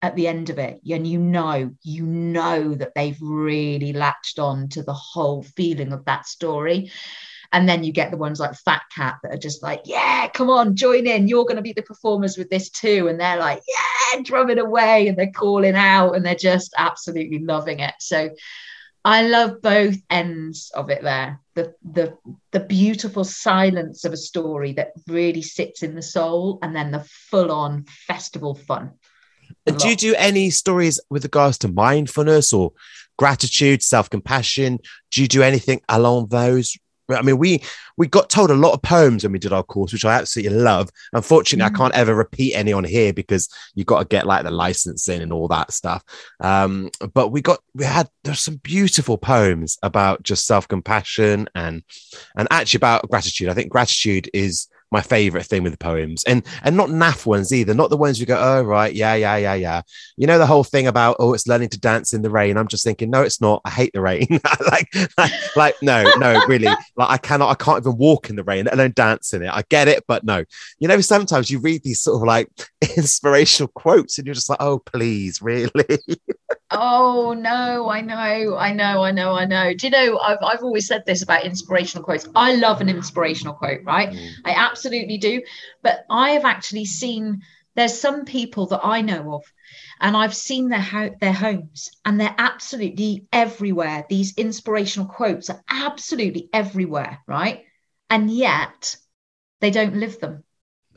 [0.00, 0.80] at the end of it.
[0.90, 6.06] And you know, you know that they've really latched on to the whole feeling of
[6.06, 6.90] that story.
[7.52, 10.48] And then you get the ones like Fat Cat that are just like, yeah, come
[10.48, 11.28] on, join in.
[11.28, 13.08] You're going to be the performers with this too.
[13.08, 17.80] And they're like, yeah, drumming away and they're calling out and they're just absolutely loving
[17.80, 17.94] it.
[18.00, 18.30] So
[19.04, 21.40] I love both ends of it there.
[21.54, 22.16] The the
[22.52, 27.06] the beautiful silence of a story that really sits in the soul, and then the
[27.30, 28.92] full on festival fun.
[29.64, 32.72] do you do any stories with regards to mindfulness or
[33.18, 34.78] gratitude, self compassion?
[35.10, 36.76] Do you do anything along those
[37.18, 37.62] I mean, we
[37.96, 40.58] we got told a lot of poems when we did our course, which I absolutely
[40.58, 40.90] love.
[41.12, 41.74] Unfortunately, mm.
[41.74, 45.20] I can't ever repeat any on here because you got to get like the licensing
[45.20, 46.02] and all that stuff.
[46.40, 51.82] Um, but we got we had there's some beautiful poems about just self compassion and
[52.36, 53.48] and actually about gratitude.
[53.48, 56.24] I think gratitude is my favorite thing with the poems.
[56.24, 59.36] And and not naff ones either not the ones you go oh right yeah yeah
[59.36, 59.82] yeah yeah.
[60.16, 62.56] You know the whole thing about oh it's learning to dance in the rain.
[62.56, 63.62] I'm just thinking no it's not.
[63.64, 64.26] I hate the rain.
[64.70, 66.66] Like, like, like no no really.
[66.66, 69.50] Like i cannot i can't even walk in the rain let alone dance in it.
[69.52, 70.44] I get it but no.
[70.78, 72.48] You know sometimes you read these sort of like
[72.96, 75.70] inspirational quotes and you're just like oh please really
[76.72, 79.74] Oh no, I know, I know, I know, I know.
[79.74, 82.28] Do you know, I've, I've always said this about inspirational quotes.
[82.36, 84.10] I love an inspirational quote, right?
[84.10, 84.30] Mm.
[84.44, 85.42] I absolutely do.
[85.82, 87.40] But I have actually seen
[87.74, 89.42] there's some people that I know of,
[90.00, 94.06] and I've seen their ho- their homes, and they're absolutely everywhere.
[94.08, 97.64] These inspirational quotes are absolutely everywhere, right?
[98.08, 98.96] And yet
[99.60, 100.44] they don't live them.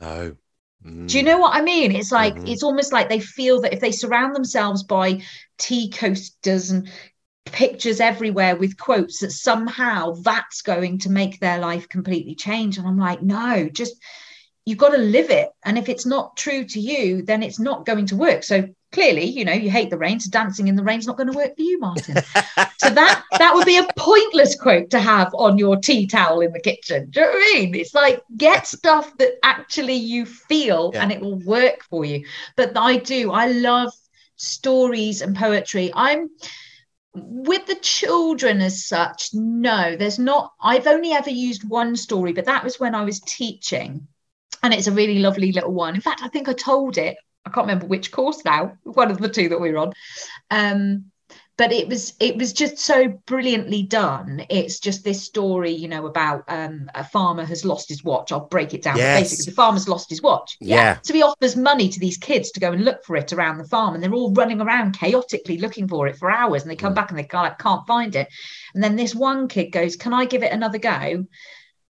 [0.00, 0.36] No.
[0.86, 1.08] Mm.
[1.08, 1.92] Do you know what I mean?
[1.92, 2.46] It's like mm-hmm.
[2.46, 5.22] it's almost like they feel that if they surround themselves by
[5.58, 6.88] tea coasters and
[7.46, 12.86] pictures everywhere with quotes that somehow that's going to make their life completely change and
[12.86, 13.94] i'm like no just
[14.64, 17.84] you've got to live it and if it's not true to you then it's not
[17.84, 20.82] going to work so clearly you know you hate the rain so dancing in the
[20.82, 22.16] rain's not going to work for you martin
[22.78, 26.52] so that that would be a pointless quote to have on your tea towel in
[26.52, 30.24] the kitchen do you know what i mean it's like get stuff that actually you
[30.24, 31.02] feel yeah.
[31.02, 32.24] and it will work for you
[32.56, 33.92] but i do i love
[34.36, 35.92] stories and poetry.
[35.94, 36.30] I'm
[37.14, 40.52] with the children as such, no, there's not.
[40.60, 44.08] I've only ever used one story, but that was when I was teaching.
[44.62, 45.94] and it's a really lovely little one.
[45.94, 47.16] In fact, I think I told it.
[47.46, 48.76] I can't remember which course now.
[48.84, 49.92] One of the two that we were on.
[50.50, 51.06] Um,
[51.56, 56.06] but it was it was just so brilliantly done it's just this story you know
[56.06, 59.20] about um, a farmer has lost his watch i'll break it down Yes.
[59.20, 60.98] basically the farmer's lost his watch Yeah.
[61.04, 63.68] so he offers money to these kids to go and look for it around the
[63.68, 66.92] farm and they're all running around chaotically looking for it for hours and they come
[66.92, 66.96] Mm.
[66.96, 68.26] back and they can't, can't find it
[68.74, 71.24] and then this one kid goes can i give it another go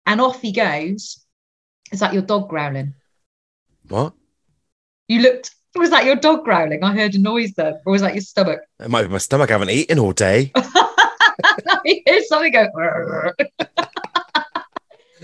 [0.07, 1.23] and off he goes
[1.91, 2.95] is that your dog growling
[3.89, 4.13] What?
[5.11, 7.79] You looked was that your dog growling i heard a noise there.
[7.85, 9.49] or was that your stomach It might be my stomach.
[9.49, 10.51] I haven't eaten all day.
[11.85, 12.67] Hear something go.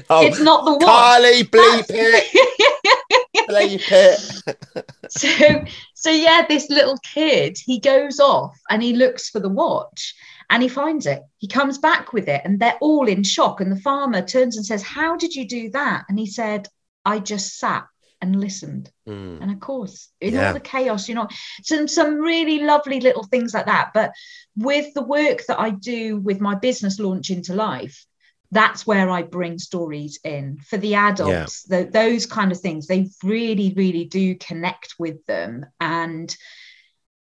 [0.10, 0.84] Oh, it's not the watch.
[0.84, 5.12] Carly, bleep it, bleep it.
[5.12, 10.16] so, so yeah, this little kid, he goes off and he looks for the watch
[10.50, 11.24] and he finds it.
[11.40, 13.60] He comes back with it and they're all in shock.
[13.60, 16.06] And the farmer turns and says, How did you do that?
[16.08, 16.68] And he said,
[17.04, 17.86] I just sat
[18.22, 18.92] and listened.
[19.08, 19.42] Mm.
[19.42, 20.48] And of course, in Yeah.
[20.48, 21.28] all the chaos, you know,
[21.64, 23.92] some some really lovely little things like that.
[23.94, 24.12] But
[24.56, 28.06] with the work that I do with my business launch into life,
[28.52, 31.64] that's where I bring stories in for the adults.
[31.64, 35.66] tho- those kind of things, they really, really do connect with them.
[35.80, 36.36] And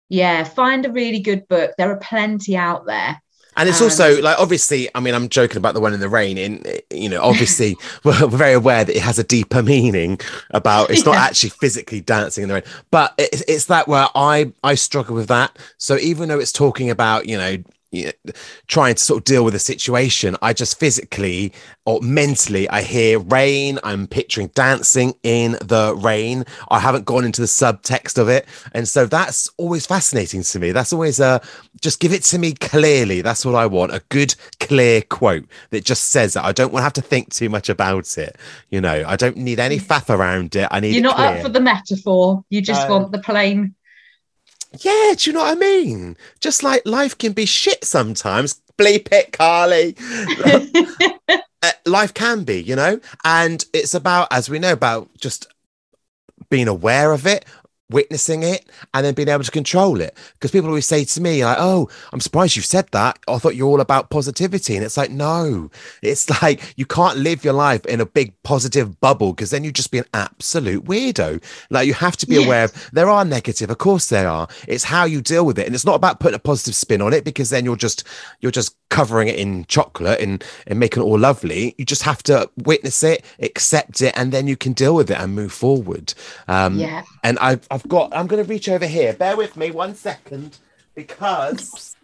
[0.09, 1.71] yeah, find a really good book.
[1.77, 3.21] There are plenty out there.
[3.57, 6.09] And it's Um, also like obviously, I mean, I'm joking about the one in the
[6.09, 6.37] rain.
[6.37, 10.19] In you know, obviously, we're, we're very aware that it has a deeper meaning
[10.51, 11.21] about it's not Yeah.
[11.23, 15.27] actually physically dancing in the rain, but it's, it's that where I I struggle with
[15.27, 15.57] that.
[15.77, 17.57] So even though it's talking about you know
[17.93, 18.33] you know,
[18.67, 21.53] trying to sort of deal with a situation, I just physically
[21.85, 23.77] or mentally I hear rain.
[23.83, 26.43] I'm picturing dancing in the rain.
[26.71, 30.71] I haven't gone into the subtext of it, and so that's always fascinating to me.
[30.71, 31.39] That's always a
[31.81, 33.21] just give it to me clearly.
[33.21, 33.93] That's what I want.
[33.93, 36.43] A good, clear quote that just says it.
[36.43, 38.37] I don't want to have to think too much about it.
[38.71, 39.83] You know, I don't need any mm.
[39.83, 40.67] faff around it.
[40.71, 42.43] I need You're not up for the metaphor.
[42.49, 42.97] You just No.
[42.97, 43.75] want the plain.
[44.79, 46.17] Yeah, do you know what I mean?
[46.39, 48.61] Just like life can be shit sometimes.
[48.77, 49.95] Bleep it, Carly.
[51.63, 52.99] Uh, life can be, you know?
[53.23, 55.47] And it's about, as we know, about just
[56.49, 57.45] being aware of it,
[57.89, 60.17] witnessing it, and then being able to control it.
[60.33, 63.19] Because people always say to me, like, oh, I'm surprised you said that.
[63.27, 64.75] I thought you're all about positivity.
[64.75, 65.69] And it's like, no,
[66.01, 69.75] it's like you can't live your life in a big positive bubble because then you'd
[69.75, 71.43] just be an absolute weirdo.
[71.69, 72.45] Like you have to be Yes.
[72.45, 74.47] aware of there are negative, of course there are.
[74.67, 75.65] It's how you deal with it.
[75.67, 78.03] And it's not about putting a positive spin on it because then you're just
[78.39, 81.73] you're just covering it in chocolate and, and making it all lovely.
[81.77, 85.17] You just have to witness it, accept it, and then you can deal with it
[85.19, 86.13] and move forward.
[86.47, 87.03] Um yeah.
[87.23, 89.13] and I've, I've got, I'm going to reach over here.
[89.13, 90.57] Bear with me one second
[90.95, 91.95] because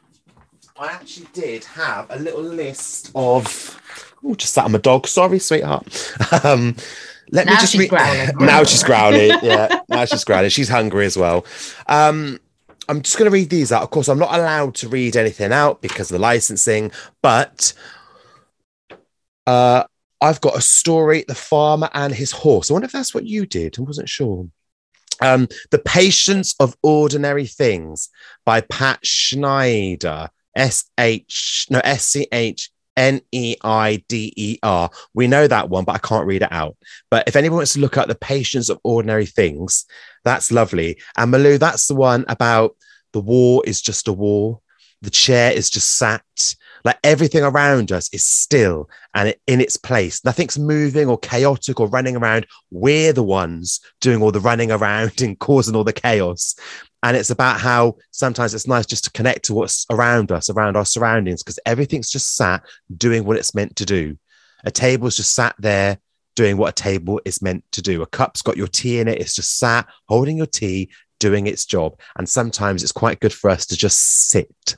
[0.77, 3.81] I actually did have a little list of.
[4.23, 5.07] Oh, just sat on my dog.
[5.07, 6.15] Sorry, sweetheart.
[6.43, 6.75] Um,
[7.31, 7.91] let me just read.
[8.39, 9.31] now she's growling.
[9.43, 10.49] Yeah, now she's growling.
[10.49, 11.45] She's hungry as well.
[11.87, 12.39] Um,
[12.87, 13.83] I'm just going to read these out.
[13.83, 17.73] Of course, I'm not allowed to read anything out because of the licensing, but
[19.45, 19.83] uh,
[20.21, 22.69] I've got a story, The Farmer and His Horse.
[22.69, 23.77] I wonder if that's what you did.
[23.77, 24.47] I wasn't sure.
[25.21, 28.09] Um, the Patience of Ordinary Things
[28.45, 30.29] by Pat Schneider.
[30.55, 34.89] S H no S C H N E I D E R.
[35.13, 36.75] We know that one, but I can't read it out.
[37.09, 39.85] But if anyone wants to look at the patience of ordinary things,
[40.25, 40.99] that's lovely.
[41.17, 42.75] And Malou, that's the one about
[43.13, 44.59] the war is just a war.
[45.01, 46.55] The chair is just sat.
[46.83, 50.23] Like everything around us is still and in its place.
[50.23, 52.47] Nothing's moving or chaotic or running around.
[52.71, 56.55] We're the ones doing all the running around and causing all the chaos.
[57.01, 60.75] And it's about how sometimes it's nice just to connect to what's around us, around
[60.75, 62.61] our surroundings, because everything's just sat
[62.97, 64.17] doing what it's meant to do.
[64.65, 65.97] A table's just sat there
[66.35, 68.01] doing what a table is meant to do.
[68.01, 69.19] A cup's got your tea in it.
[69.19, 70.89] It's just sat holding your tea,
[71.19, 71.99] doing its job.
[72.17, 74.77] And sometimes it's quite good for us to just sit.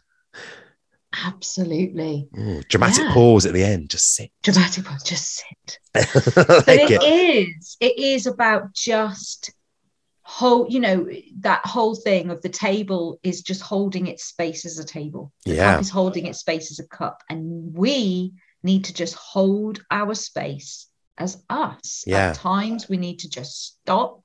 [1.26, 2.28] Absolutely.
[2.70, 3.14] Dramatic Yeah.
[3.14, 3.90] pause at the end.
[3.90, 4.32] Just sit.
[4.44, 5.80] Dramatic one, just sit.
[5.94, 7.04] but it it.
[7.04, 9.52] is it is about just
[10.24, 11.10] whole you know
[11.42, 15.56] that whole thing of the table is just holding its space as a table the
[15.56, 15.74] Yeah.
[15.74, 18.32] cup is holding its space as a cup and we
[18.64, 22.30] need to just hold our space as us Yeah.
[22.30, 24.24] at times we need to just stop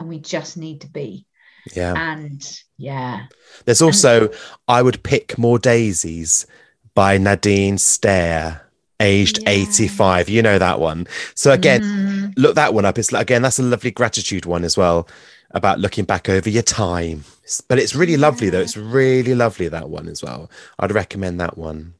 [0.00, 1.26] and we just need to be
[1.74, 1.94] Yeah.
[1.96, 3.26] and yeah
[3.64, 4.30] There's also
[4.68, 6.46] I Would Pick More Daisies
[6.94, 8.60] by Nadine Stair,
[9.00, 9.50] aged Yeah.
[9.50, 10.28] 85.
[10.28, 11.06] You know that one.
[11.34, 12.32] So again, Mhm.
[12.36, 12.98] look that one up.
[12.98, 15.08] It's like again, that's a lovely gratitude one as well
[15.52, 17.24] about looking back over your time.
[17.68, 18.60] But it's really lovely though.
[18.60, 20.50] It's really lovely that one as well.
[20.78, 21.94] I'd recommend that one.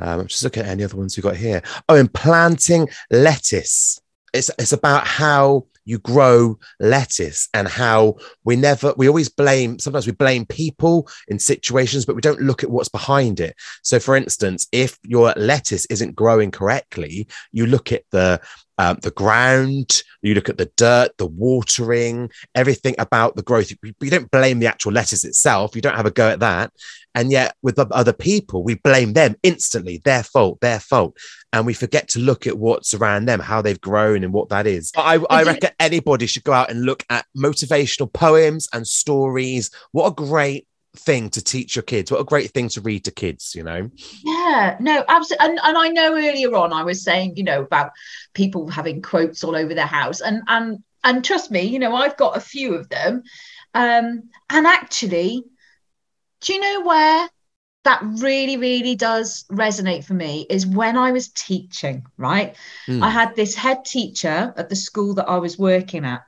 [0.00, 1.62] Um, just look at any other ones we got here.
[1.88, 4.00] Oh, and planting lettuce.
[4.34, 10.06] it's it's about how you grow lettuce and how we never we always blame sometimes
[10.06, 13.56] we blame people in situations but we don't look at what's behind it.
[13.82, 18.40] So for instance if your lettuce isn't growing correctly you look at the
[18.78, 23.70] um, the ground, you look at the dirt, the watering, everything about the growth.
[23.70, 25.74] You don't blame the actual lettuce itself.
[25.74, 26.72] You don't have a go at that.
[27.14, 31.16] And yet, with other people, we blame them instantly, their fault, their fault.
[31.52, 34.66] And we forget to look at what's around them, how they've grown, and what that
[34.66, 34.92] is.
[34.94, 39.70] I, I reckon anybody should go out and look at motivational poems and stories.
[39.92, 40.66] What a great
[40.98, 42.10] thing to teach your kids.
[42.10, 43.90] What a great thing to read to kids, you know?
[44.24, 45.46] Yeah, no, absolutely.
[45.46, 47.92] And, and I know earlier on I was saying, you know, about
[48.34, 50.20] people having quotes all over their house.
[50.20, 53.22] And and and trust me, you know, I've got a few of them.
[53.74, 55.44] Um, and actually,
[56.40, 57.28] do you know where
[57.86, 62.56] that really, really does resonate for me is when I was teaching, right?
[62.88, 63.00] Mm.
[63.02, 66.22] I had this head teacher at the school that I was working at,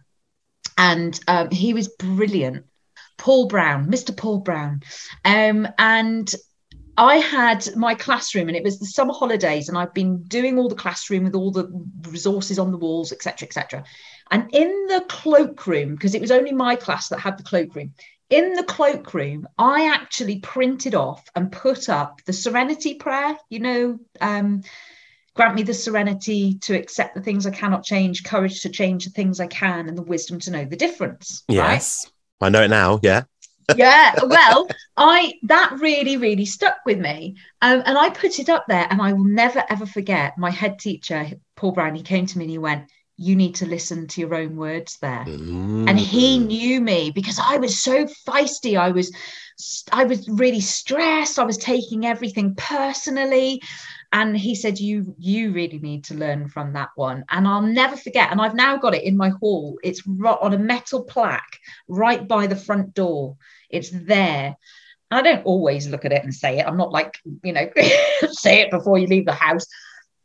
[0.76, 2.64] and um, he was brilliant.
[3.18, 4.16] Paul Brown, Mr.
[4.16, 4.80] Paul Brown.
[5.24, 6.32] Um, and
[6.96, 10.68] I had my classroom and it was the summer holidays and I've been doing all
[10.68, 11.68] the classroom with all the
[12.08, 13.84] resources on the walls, etc., etc.
[14.30, 17.94] And in the cloakroom, because it was only my class that had the cloakroom,
[18.30, 23.98] in the cloakroom, I actually printed off and put up the Serenity Prayer, you know,
[24.20, 24.62] um,
[25.34, 29.12] grant me the serenity to accept the things I cannot change, courage to change the
[29.12, 31.44] things I can, and the wisdom to know the difference.
[31.48, 32.04] Yes.
[32.04, 32.12] Right?
[32.40, 33.00] I know it now.
[33.02, 33.24] Yeah.
[33.76, 34.66] yeah well
[34.96, 39.02] i that really really stuck with me um, and i put it up there and
[39.02, 42.50] i will never ever forget my head teacher paul brown he came to me and
[42.50, 45.86] he went you need to listen to your own words there mm.
[45.86, 49.12] and he knew me because i was so feisty i was
[49.92, 53.60] i was really stressed i was taking everything personally
[54.12, 57.24] and he said you you really need to learn from that one.
[57.30, 59.78] And i'll never forget and i've now got it in my hall.
[59.82, 63.36] It's on a metal plaque right by the front door.
[63.68, 64.56] It's there.
[65.10, 66.66] I don't always look at it and say it.
[66.66, 67.68] I'm not like you know
[68.30, 69.66] say it before you leave the house.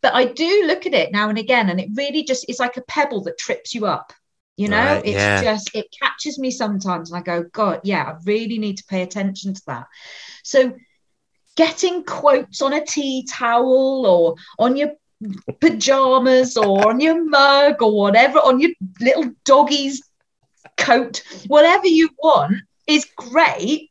[0.01, 2.77] But i do look at it now and again and it really just it's like
[2.77, 4.11] a pebble that trips you up
[4.55, 4.77] you know?
[4.77, 5.41] Right, it's yeah.
[5.41, 9.01] just it catches me sometimes and i go god yeah i really need to pay
[9.01, 9.87] attention to that.
[10.43, 10.73] So
[11.55, 14.91] getting quotes on a tea towel or on your
[15.59, 20.01] pajamas or on your mug or whatever, on your little doggy's
[20.77, 23.89] coat, whatever you want is great.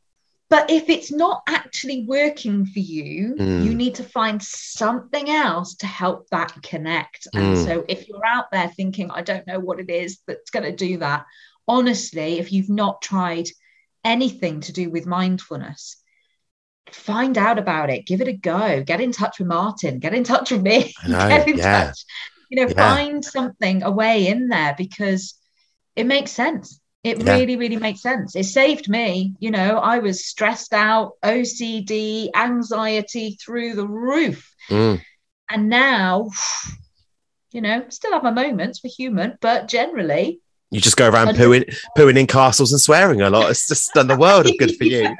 [0.49, 3.63] But if it's not actually working for you, mm.
[3.63, 7.27] you need to find something else to help that connect.
[7.33, 7.65] And mm.
[7.65, 10.75] so if you're out there thinking, I don't know what it is that's going to
[10.75, 11.25] do that,
[11.67, 13.47] honestly, if you've not tried
[14.03, 16.02] anything to do with mindfulness,
[16.91, 20.23] find out about it, give it a go, get in touch with Martin, get in
[20.23, 21.85] touch with me, know, get in yeah.
[21.85, 22.05] touch,
[22.49, 22.95] you know, yeah.
[22.95, 25.35] find something away in there because
[25.95, 26.79] it makes sense.
[27.03, 27.33] It yeah.
[27.33, 28.35] really, really makes sense.
[28.35, 29.35] It saved me.
[29.39, 34.55] You know, I was stressed out, OCD, anxiety through the roof.
[34.69, 35.01] Mm.
[35.49, 36.29] And now,
[37.51, 40.39] you know, still have my moments for human, but generally,
[40.73, 43.51] you just go around pooing, pooing in castles and swearing a lot.
[43.51, 45.15] It's just done the world of good for you.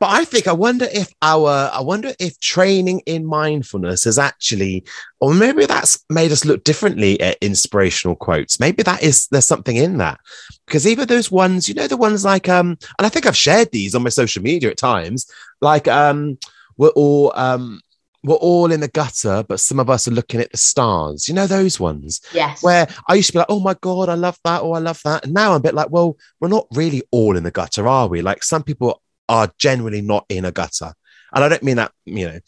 [0.00, 4.84] But I think I wonder if our I wonder if training in mindfulness has actually,
[5.20, 8.58] or maybe that's made us look differently at inspirational quotes.
[8.58, 10.18] Maybe that is there's something in that
[10.66, 13.72] because even those ones, you know, the ones like um, and I think I've shared
[13.72, 15.30] these on my social media at times,
[15.60, 16.38] like um,
[16.78, 17.82] we're all um
[18.22, 21.28] we're all in the gutter, but some of us are looking at the stars.
[21.28, 22.22] You know those ones?
[22.32, 22.62] Yes.
[22.62, 24.62] Where I used to be like, oh my God, I love that.
[24.62, 25.24] Oh, I love that.
[25.24, 28.08] And now I'm a bit like, well, we're not really all in the gutter, are
[28.08, 28.20] we?
[28.20, 30.92] Like some people are generally not in a gutter.
[31.32, 32.40] And I don't mean that, you know,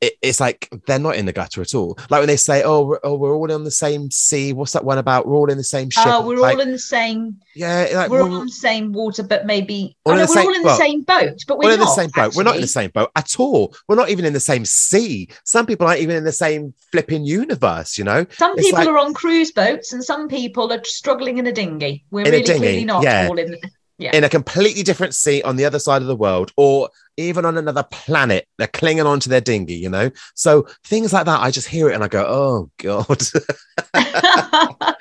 [0.00, 1.98] it, it's like they're not in the gutter at all.
[2.08, 4.84] Like when they say, "Oh, we're, oh, we're all in the same sea." What's that
[4.84, 5.26] one about?
[5.26, 6.04] We're all in the same ship.
[6.06, 7.38] Oh, we're like, all in the same.
[7.56, 10.46] Yeah, like, we're, we're, all in the same water, but maybe all oh, we're same,
[10.46, 12.22] all in the well, same boat, but we're, we're not, in the same boat.
[12.26, 12.36] Actually.
[12.36, 13.74] We're not in the same boat at all.
[13.88, 15.30] We're not even in the same sea.
[15.44, 17.98] Some people aren't even in the same flipping universe.
[17.98, 21.38] You know, some it's people like, are on cruise boats, and some people are struggling
[21.38, 22.04] in a dinghy.
[22.12, 23.26] We're really dinghy, clearly not yeah.
[23.28, 23.50] all in.
[23.50, 24.16] The, yeah.
[24.16, 27.58] in a completely different seat on the other side of the world or even on
[27.58, 28.46] another planet.
[28.56, 30.10] They're clinging onto their dinghy you know?
[30.34, 33.06] So things like that i just hear it and i go oh god.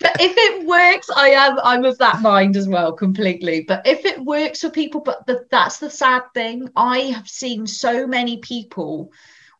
[0.00, 3.62] But if it works i am i'm of that mind as well completely.
[3.62, 6.68] But if it works for people but the, that's the sad thing.
[6.76, 9.12] I have seen so many people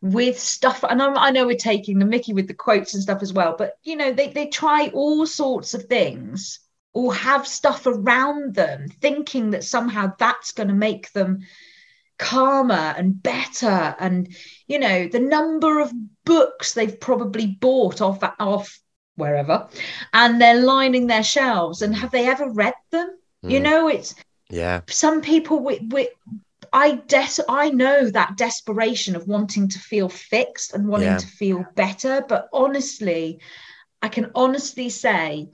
[0.03, 3.23] with stuff and I'm, i know we're taking the mickey with the quotes and stuff
[3.23, 6.59] as well but you know they, they try all sorts of things
[6.95, 11.41] or have stuff around them thinking that somehow that's going to make them
[12.19, 13.95] calmer and better.
[13.99, 14.35] And
[14.67, 15.93] you know the number of
[16.25, 18.81] books they've probably bought off off
[19.17, 19.69] wherever
[20.13, 21.83] and they're lining their shelves.
[21.83, 23.19] And have they ever read them?
[23.45, 23.51] Mm.
[23.51, 24.15] you know it's
[24.49, 24.81] yeah.
[24.89, 26.09] some people with, with
[26.73, 31.19] I des- I know that desperation of wanting to feel fixed and wanting yeah.
[31.19, 32.25] to feel better.
[32.27, 33.41] But honestly
[34.01, 35.51] I can honestly say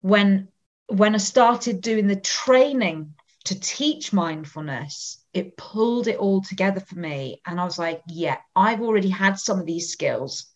[0.00, 0.48] when
[0.90, 3.14] when I started doing the training
[3.44, 7.40] to teach mindfulness it pulled it all together for me.
[7.46, 10.46] And I was like, yeah, I've already had some of these skills.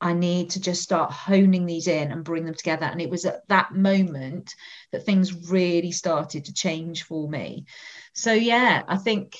[0.00, 2.86] I need to just start honing these in and bring them together.
[2.86, 4.54] And it was at that moment
[4.90, 7.66] that things really started to change for me.
[8.12, 9.36] So, yeah, I think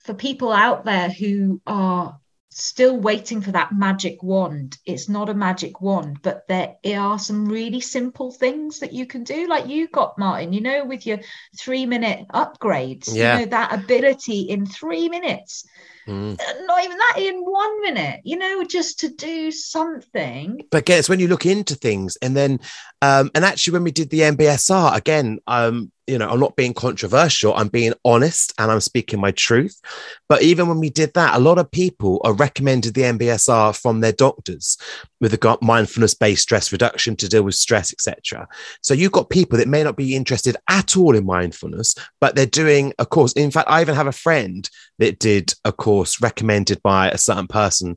[0.00, 2.18] for people out there who are
[2.54, 4.78] still waiting for that magic wand.
[4.86, 9.24] It's not a magic wand, but there are some really simple things that you can
[9.24, 11.20] do, like you got, Martin, you know, with your
[11.58, 13.38] three minute upgrades, yeah.
[13.38, 15.64] you know, that ability in three minutes.
[16.06, 16.36] Mm.
[16.66, 20.62] Not even that in one minute, you know, just to do something.
[20.70, 22.58] But guess when you look into things, and then,
[23.02, 26.72] um, and actually, when we did the MBSR again, um, you know, I'm not being
[26.72, 27.52] controversial.
[27.52, 29.80] I'm being honest and I'm speaking my truth.
[30.28, 34.00] But even when we did that, a lot of people are recommended the MBSR from
[34.00, 34.78] their doctors
[35.20, 38.46] with a mindfulness based stress reduction to deal with stress, etc.
[38.82, 42.46] So you've got people that may not be interested at all in mindfulness, but they're
[42.46, 43.32] doing a course.
[43.32, 47.48] In fact, I even have a friend that did a course recommended by a certain
[47.48, 47.96] person.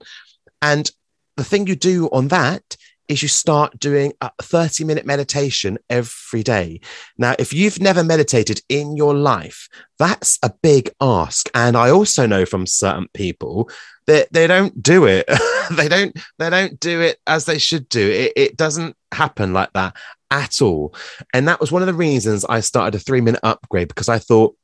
[0.63, 0.89] And
[1.37, 2.75] the thing you do on that
[3.07, 6.81] is you start doing a 30 minute meditation every day.
[7.17, 11.49] Now, if you've never meditated in your life, that's a big ask.
[11.53, 13.69] And I also know from certain people
[14.07, 15.25] that they don't do it.
[15.71, 18.09] they don't, they don't do it as they should do.
[18.09, 19.95] It, it doesn't happen like that
[20.31, 20.93] at all.
[21.33, 24.19] And that was one of the reasons I started a three minute upgrade because I
[24.19, 24.55] thought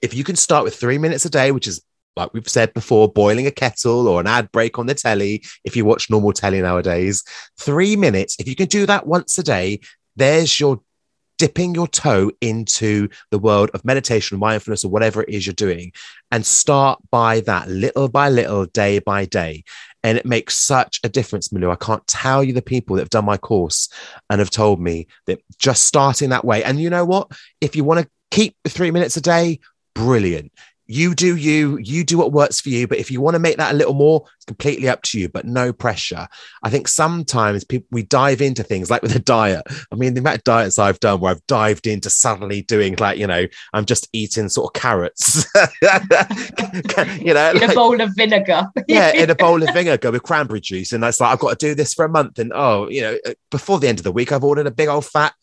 [0.00, 1.80] if you can start with three minutes a day, which is
[2.16, 5.76] like we've said before, boiling a kettle or an ad break on the telly, if
[5.76, 7.24] you watch normal telly nowadays,
[7.58, 9.80] three minutes, if you can do that once a day,
[10.16, 10.80] there's your
[11.38, 15.92] dipping your toe into the world of meditation, mindfulness, or whatever it is you're doing,
[16.30, 19.64] and start by that little by little, day by day.
[20.04, 21.72] And it makes such a difference, Malou.
[21.72, 23.88] I can't tell you the people that have done my course
[24.30, 26.62] and have told me that just starting that way.
[26.62, 27.30] And you know what?
[27.60, 29.60] If you want to keep three minutes a day,
[29.94, 30.52] brilliant
[30.86, 32.86] you do you, you do what works for you.
[32.86, 35.28] But if you want to make that a little more, it's completely up to you,
[35.28, 36.28] but no pressure.
[36.62, 39.62] I think sometimes people we dive into things like with a diet.
[39.90, 43.18] I mean, the amount of diets I've done where I've dived into suddenly doing like,
[43.18, 45.46] you know, I'm just eating sort of carrots,
[45.82, 48.66] you know, in like, a bowl of vinegar.
[48.88, 50.92] yeah, in a bowl of vinegar with cranberry juice.
[50.92, 52.38] And that's like, I've got to do this for a month.
[52.38, 53.18] And oh, you know,
[53.50, 55.34] before the end of the week, I've ordered a big old fat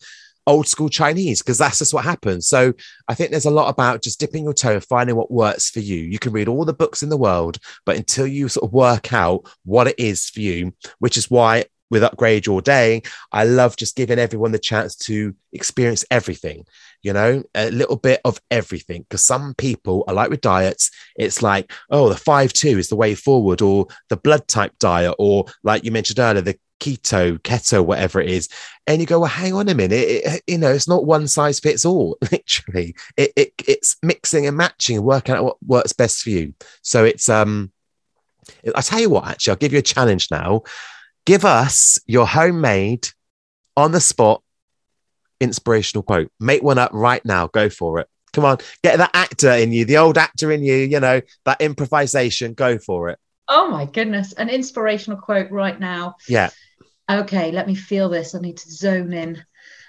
[0.46, 2.48] old school Chinese because that's just what happens.
[2.48, 2.72] So
[3.08, 5.80] I think there's a lot about just dipping your toe and finding what works for
[5.80, 5.98] you.
[5.98, 9.12] You can read all the books in the world, but until you sort of work
[9.12, 13.76] out what it is for you, which is why with Upgrade Your Day, I love
[13.76, 16.64] just giving everyone the chance to experience everything,
[17.02, 19.02] you know, a little bit of everything.
[19.02, 22.96] Because some people are like with diets, it's like, oh, the 5 2 is the
[22.96, 27.84] way forward, or the blood type diet, or like you mentioned earlier, the keto, keto,
[27.84, 28.48] whatever it is.
[28.86, 29.92] And you go, well, hang on a minute.
[29.92, 32.96] It, you know, it's not one size fits all, literally.
[33.16, 36.54] It, it, it's mixing and matching and working out what works best for you.
[36.82, 37.70] So it's, um,
[38.74, 40.62] I tell you what, actually, I'll give you a challenge now.
[41.24, 43.08] Give us your homemade,
[43.76, 44.42] on the spot,
[45.40, 46.30] inspirational quote.
[46.38, 47.46] Make one up right now.
[47.46, 48.08] Go for it.
[48.32, 51.60] Come on, get that actor in you, the old actor in you, you know, that
[51.60, 52.54] improvisation.
[52.54, 53.18] Go for it.
[53.48, 56.14] Oh my goodness, an inspirational quote right now.
[56.28, 56.50] Yeah.
[57.18, 58.34] Okay, let me feel this.
[58.34, 59.42] I need to zone in.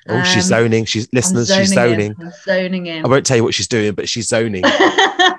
[0.08, 0.86] Oh, um, she's zoning.
[0.86, 1.48] She's listeners.
[1.48, 2.16] Zoning she's zoning.
[2.20, 2.32] In.
[2.44, 3.06] zoning in.
[3.06, 4.64] I won't tell you what she's doing, but she's zoning.
[4.64, 5.38] let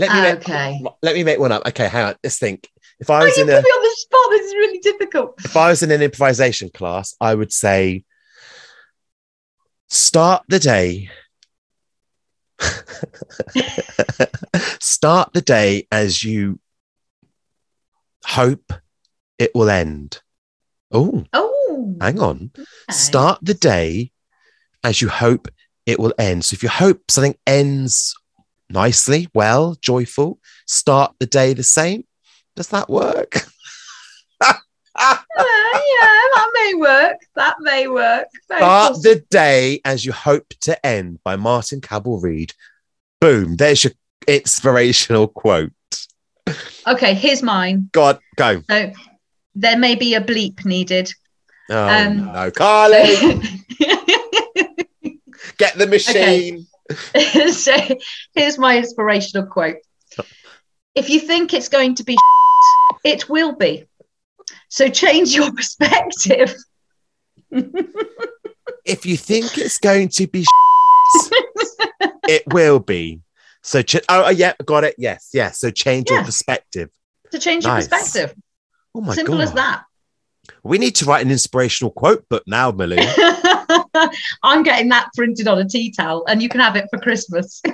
[0.00, 0.80] me okay.
[0.80, 1.66] Make, let me make one up.
[1.66, 2.14] Okay, hang on.
[2.22, 2.70] Let's think.
[3.00, 5.34] If I was oh, in a, on the spot, this is really difficult.
[5.44, 8.04] If I was in an improvisation class, I would say,
[9.88, 11.10] start the day
[14.80, 16.60] Start the day as you
[18.24, 18.72] hope
[19.38, 20.20] it will end.
[20.90, 22.50] Oh, oh, hang on.
[22.56, 22.64] Okay.
[22.90, 24.12] Start the day
[24.82, 25.48] as you hope
[25.86, 26.44] it will end.
[26.44, 28.14] So if you hope something ends
[28.70, 32.04] nicely, well, joyful, start the day the same.
[32.56, 33.46] Does that work?
[34.42, 34.54] yeah,
[34.96, 37.16] yeah, that may work.
[37.34, 38.28] That may work.
[38.48, 42.52] Very Start the day as you hope to end by Martin Cabble-Reid.
[43.20, 43.92] Boom, there's your
[44.28, 45.72] inspirational quote.
[46.86, 47.88] Okay, here's mine.
[47.92, 48.62] God, go.
[48.68, 48.92] So
[49.54, 51.10] there may be a bleep needed.
[51.70, 53.04] Oh um, no, Carly!
[55.56, 56.66] Get the machine.
[57.52, 57.74] so
[58.34, 59.76] here's my inspirational quote.
[60.94, 62.18] If you think it's going to be
[63.04, 63.86] it will be.
[64.68, 66.54] So change your perspective.
[68.84, 70.44] if you think it's going to be
[72.28, 73.20] it will be.
[73.64, 74.94] So, ch- oh, oh, yeah, got it.
[74.98, 75.58] Yes, yes.
[75.58, 76.90] So, change your perspective.
[77.32, 77.88] To change Nice.
[77.88, 78.36] your perspective.
[78.94, 79.14] Oh my God.
[79.14, 79.42] Simple god!
[79.42, 79.84] as that.
[80.62, 82.98] We need to write an inspirational quote book now, Malou.
[84.42, 87.62] I'm getting that printed on a tea towel and you can have it for Christmas.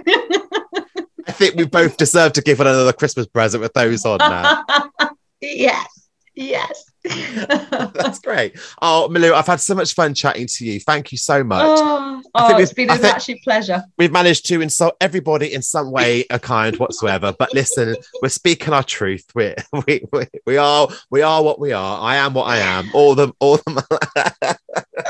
[1.26, 4.64] I think we both deserve to give one another Christmas present with those on now.
[5.40, 5.88] yes.
[6.34, 6.89] Yes.
[7.94, 8.58] That's great.
[8.80, 10.80] Oh, Malou, I've had so much fun chatting to you.
[10.80, 11.62] Thank you so much.
[11.64, 13.82] oh, I oh, think it's we've- been I an think- absolute pleasure.
[13.98, 17.34] We've managed to insult everybody in some way, a kind whatsoever.
[17.38, 19.24] But listen, we're speaking our truth.
[19.34, 19.56] We're,
[19.86, 22.00] we, we we are we are what we are.
[22.00, 22.90] I am what I am.
[22.94, 24.56] All the all the.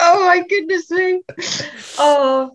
[0.02, 1.20] Oh my goodness me.
[1.98, 2.52] Oh,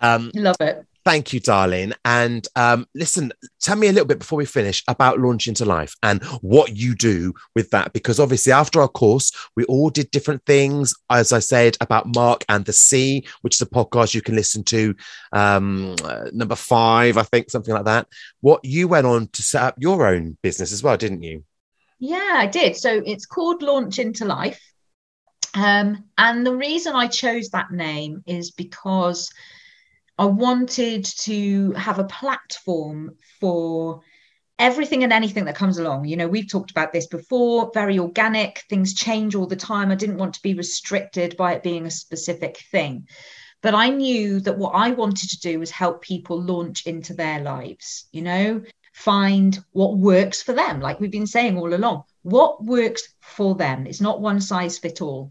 [0.00, 0.84] um, love it.
[1.10, 1.92] Thank you, darling.
[2.04, 5.96] And um, listen, tell me a little bit before we finish about Launch into Life
[6.04, 7.92] and what you do with that.
[7.92, 10.94] Because obviously, after our course, we all did different things.
[11.10, 14.62] As I said about Mark and the Sea, which is a podcast you can listen
[14.64, 14.94] to,
[15.32, 18.06] um, uh, number five, I think, something like that.
[18.40, 21.42] What you went on to set up your own business as well, didn't you?
[21.98, 22.76] Yeah, I did.
[22.76, 24.62] So it's called Launch into Life.
[25.54, 29.28] Um, and the reason I chose that name is because
[30.20, 34.02] I wanted to have a platform for
[34.58, 36.04] everything and anything that comes along.
[36.04, 39.90] You know, we've talked about this before, very organic, things change all the time.
[39.90, 43.08] I didn't want to be restricted by it being a specific thing.
[43.62, 47.40] But I knew that what I wanted to do was help people launch into their
[47.40, 48.62] lives, you know,
[48.92, 50.82] find what works for them.
[50.82, 53.86] Like we've been saying all along, what works for them.
[53.86, 55.30] It's not one size fit all.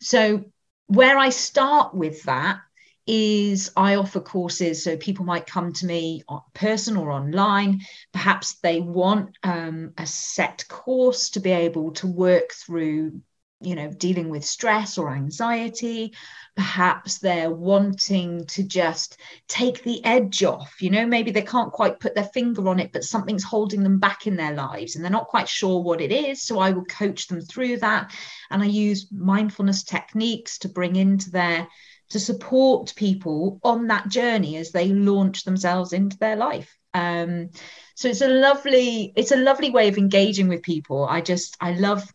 [0.00, 0.46] So,
[0.86, 2.60] where I start with that
[3.06, 4.84] is I offer courses.
[4.84, 7.80] So, people might come to me on person or online.
[8.12, 13.20] Perhaps they want um, a set course to be able to work through,
[13.60, 16.14] you know, dealing with stress or anxiety.
[16.54, 20.80] Perhaps they're wanting to just take the edge off.
[20.80, 23.98] You know, maybe they can't quite put their finger on it, but something's holding them
[23.98, 26.42] back in their lives and they're not quite sure what it is.
[26.42, 28.12] So I will coach them through that.
[28.50, 31.66] And I use mindfulness techniques to bring into their
[32.12, 36.76] to support people on that journey as they launch themselves into their life.
[36.94, 37.50] Um,
[37.94, 41.06] so it's a lovely, it's a lovely way of engaging with people.
[41.06, 42.06] I just, I love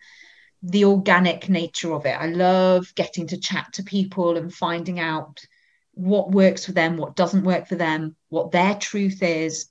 [0.61, 2.15] the organic nature of it.
[2.19, 5.39] I love getting to chat to people and finding out
[5.93, 9.69] what works for them, what doesn't work for them, what their truth is.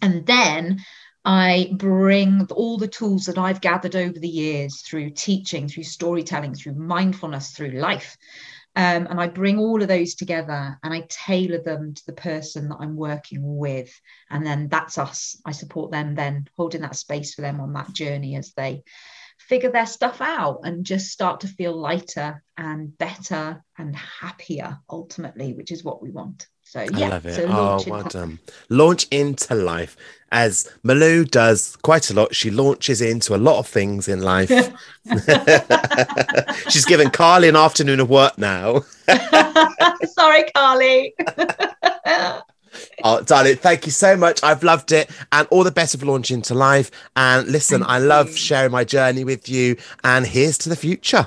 [0.00, 0.80] And then
[1.26, 6.54] I bring all the tools that I've gathered over the years through teaching, through storytelling,
[6.54, 8.16] through mindfulness, through life.
[8.78, 12.68] Um, and I bring all of those together and I tailor them to the person
[12.68, 13.90] that I'm working with.
[14.30, 15.36] And then that's us.
[15.44, 18.84] I support them then holding that space for them on that journey as they
[19.36, 25.54] figure their stuff out and just start to feel lighter and better and happier ultimately,
[25.54, 26.46] which is what we want.
[26.70, 27.34] So yeah, I love it.
[27.34, 28.38] so oh, well into- done.
[28.68, 29.96] Launch into life.
[30.30, 34.50] As Malou does quite a lot, she launches into a lot of things in life.
[36.68, 38.80] She's given Carly an afternoon of work now.
[40.04, 41.14] Sorry, Carly.
[43.02, 44.42] Oh, darling, thank you so much.
[44.44, 45.10] I've loved it.
[45.32, 46.90] And all the best of launch into life.
[47.16, 48.36] And listen, Thank I love you.
[48.36, 49.76] sharing my journey with you.
[50.04, 51.26] And here's to the future.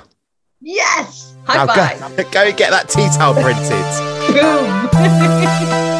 [0.60, 1.34] yes.
[1.44, 2.16] High Now five.
[2.16, 4.11] go, go get that tea towel printed.
[4.30, 5.88] Boom.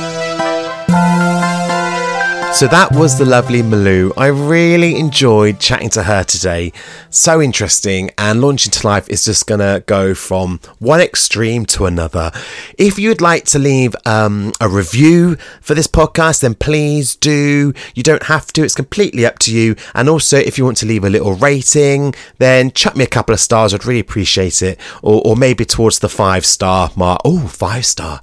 [2.55, 4.13] So that was the lovely Malou.
[4.17, 6.73] I really enjoyed chatting to her today.
[7.11, 8.11] So interesting.
[8.17, 12.31] And Launch into Life is just going to go from one extreme to another.
[12.79, 17.73] If you'd like to leave um, a review for this podcast, then please do.
[17.95, 19.75] You don't have to, it's completely up to you.
[19.95, 23.33] And also, if you want to leave a little rating, then chuck me a couple
[23.33, 23.75] of stars.
[23.75, 24.79] I'd really appreciate it.
[25.03, 27.23] Or, or maybe towards the five star mark.
[27.25, 28.21] Oh, five star.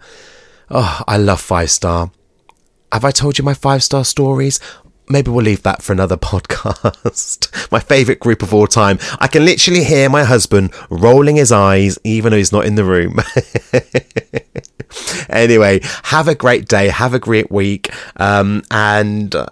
[0.70, 2.12] Oh, I love five star.
[2.92, 4.60] Have I told you my five star stories?
[5.08, 7.72] Maybe we'll leave that for another podcast.
[7.72, 9.00] my favourite group of all time.
[9.20, 12.84] I can literally hear my husband rolling his eyes, even though he's not in the
[12.84, 13.20] room.
[15.30, 16.90] anyway, have a great day.
[16.90, 17.92] Have a great week.
[18.18, 19.34] Um, and.
[19.36, 19.48] Uh,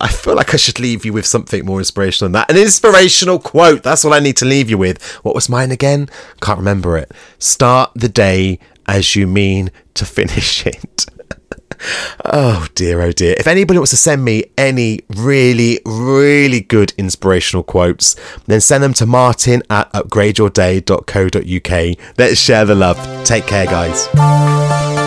[0.00, 2.50] I feel like I should leave you with something more inspirational than that.
[2.50, 3.84] An inspirational quote.
[3.84, 5.00] That's what I need to leave you with.
[5.22, 6.08] What was mine again?
[6.40, 7.12] Can't remember it.
[7.38, 11.06] Start the day as you mean to finish it.
[12.24, 13.36] Oh dear, oh dear.
[13.38, 18.16] If anybody wants to send me any really, really good inspirational quotes,
[18.46, 22.16] then send them to martin at upgradeyourday.co.uk.
[22.18, 23.24] Let's share the love.
[23.24, 25.01] Take care, guys.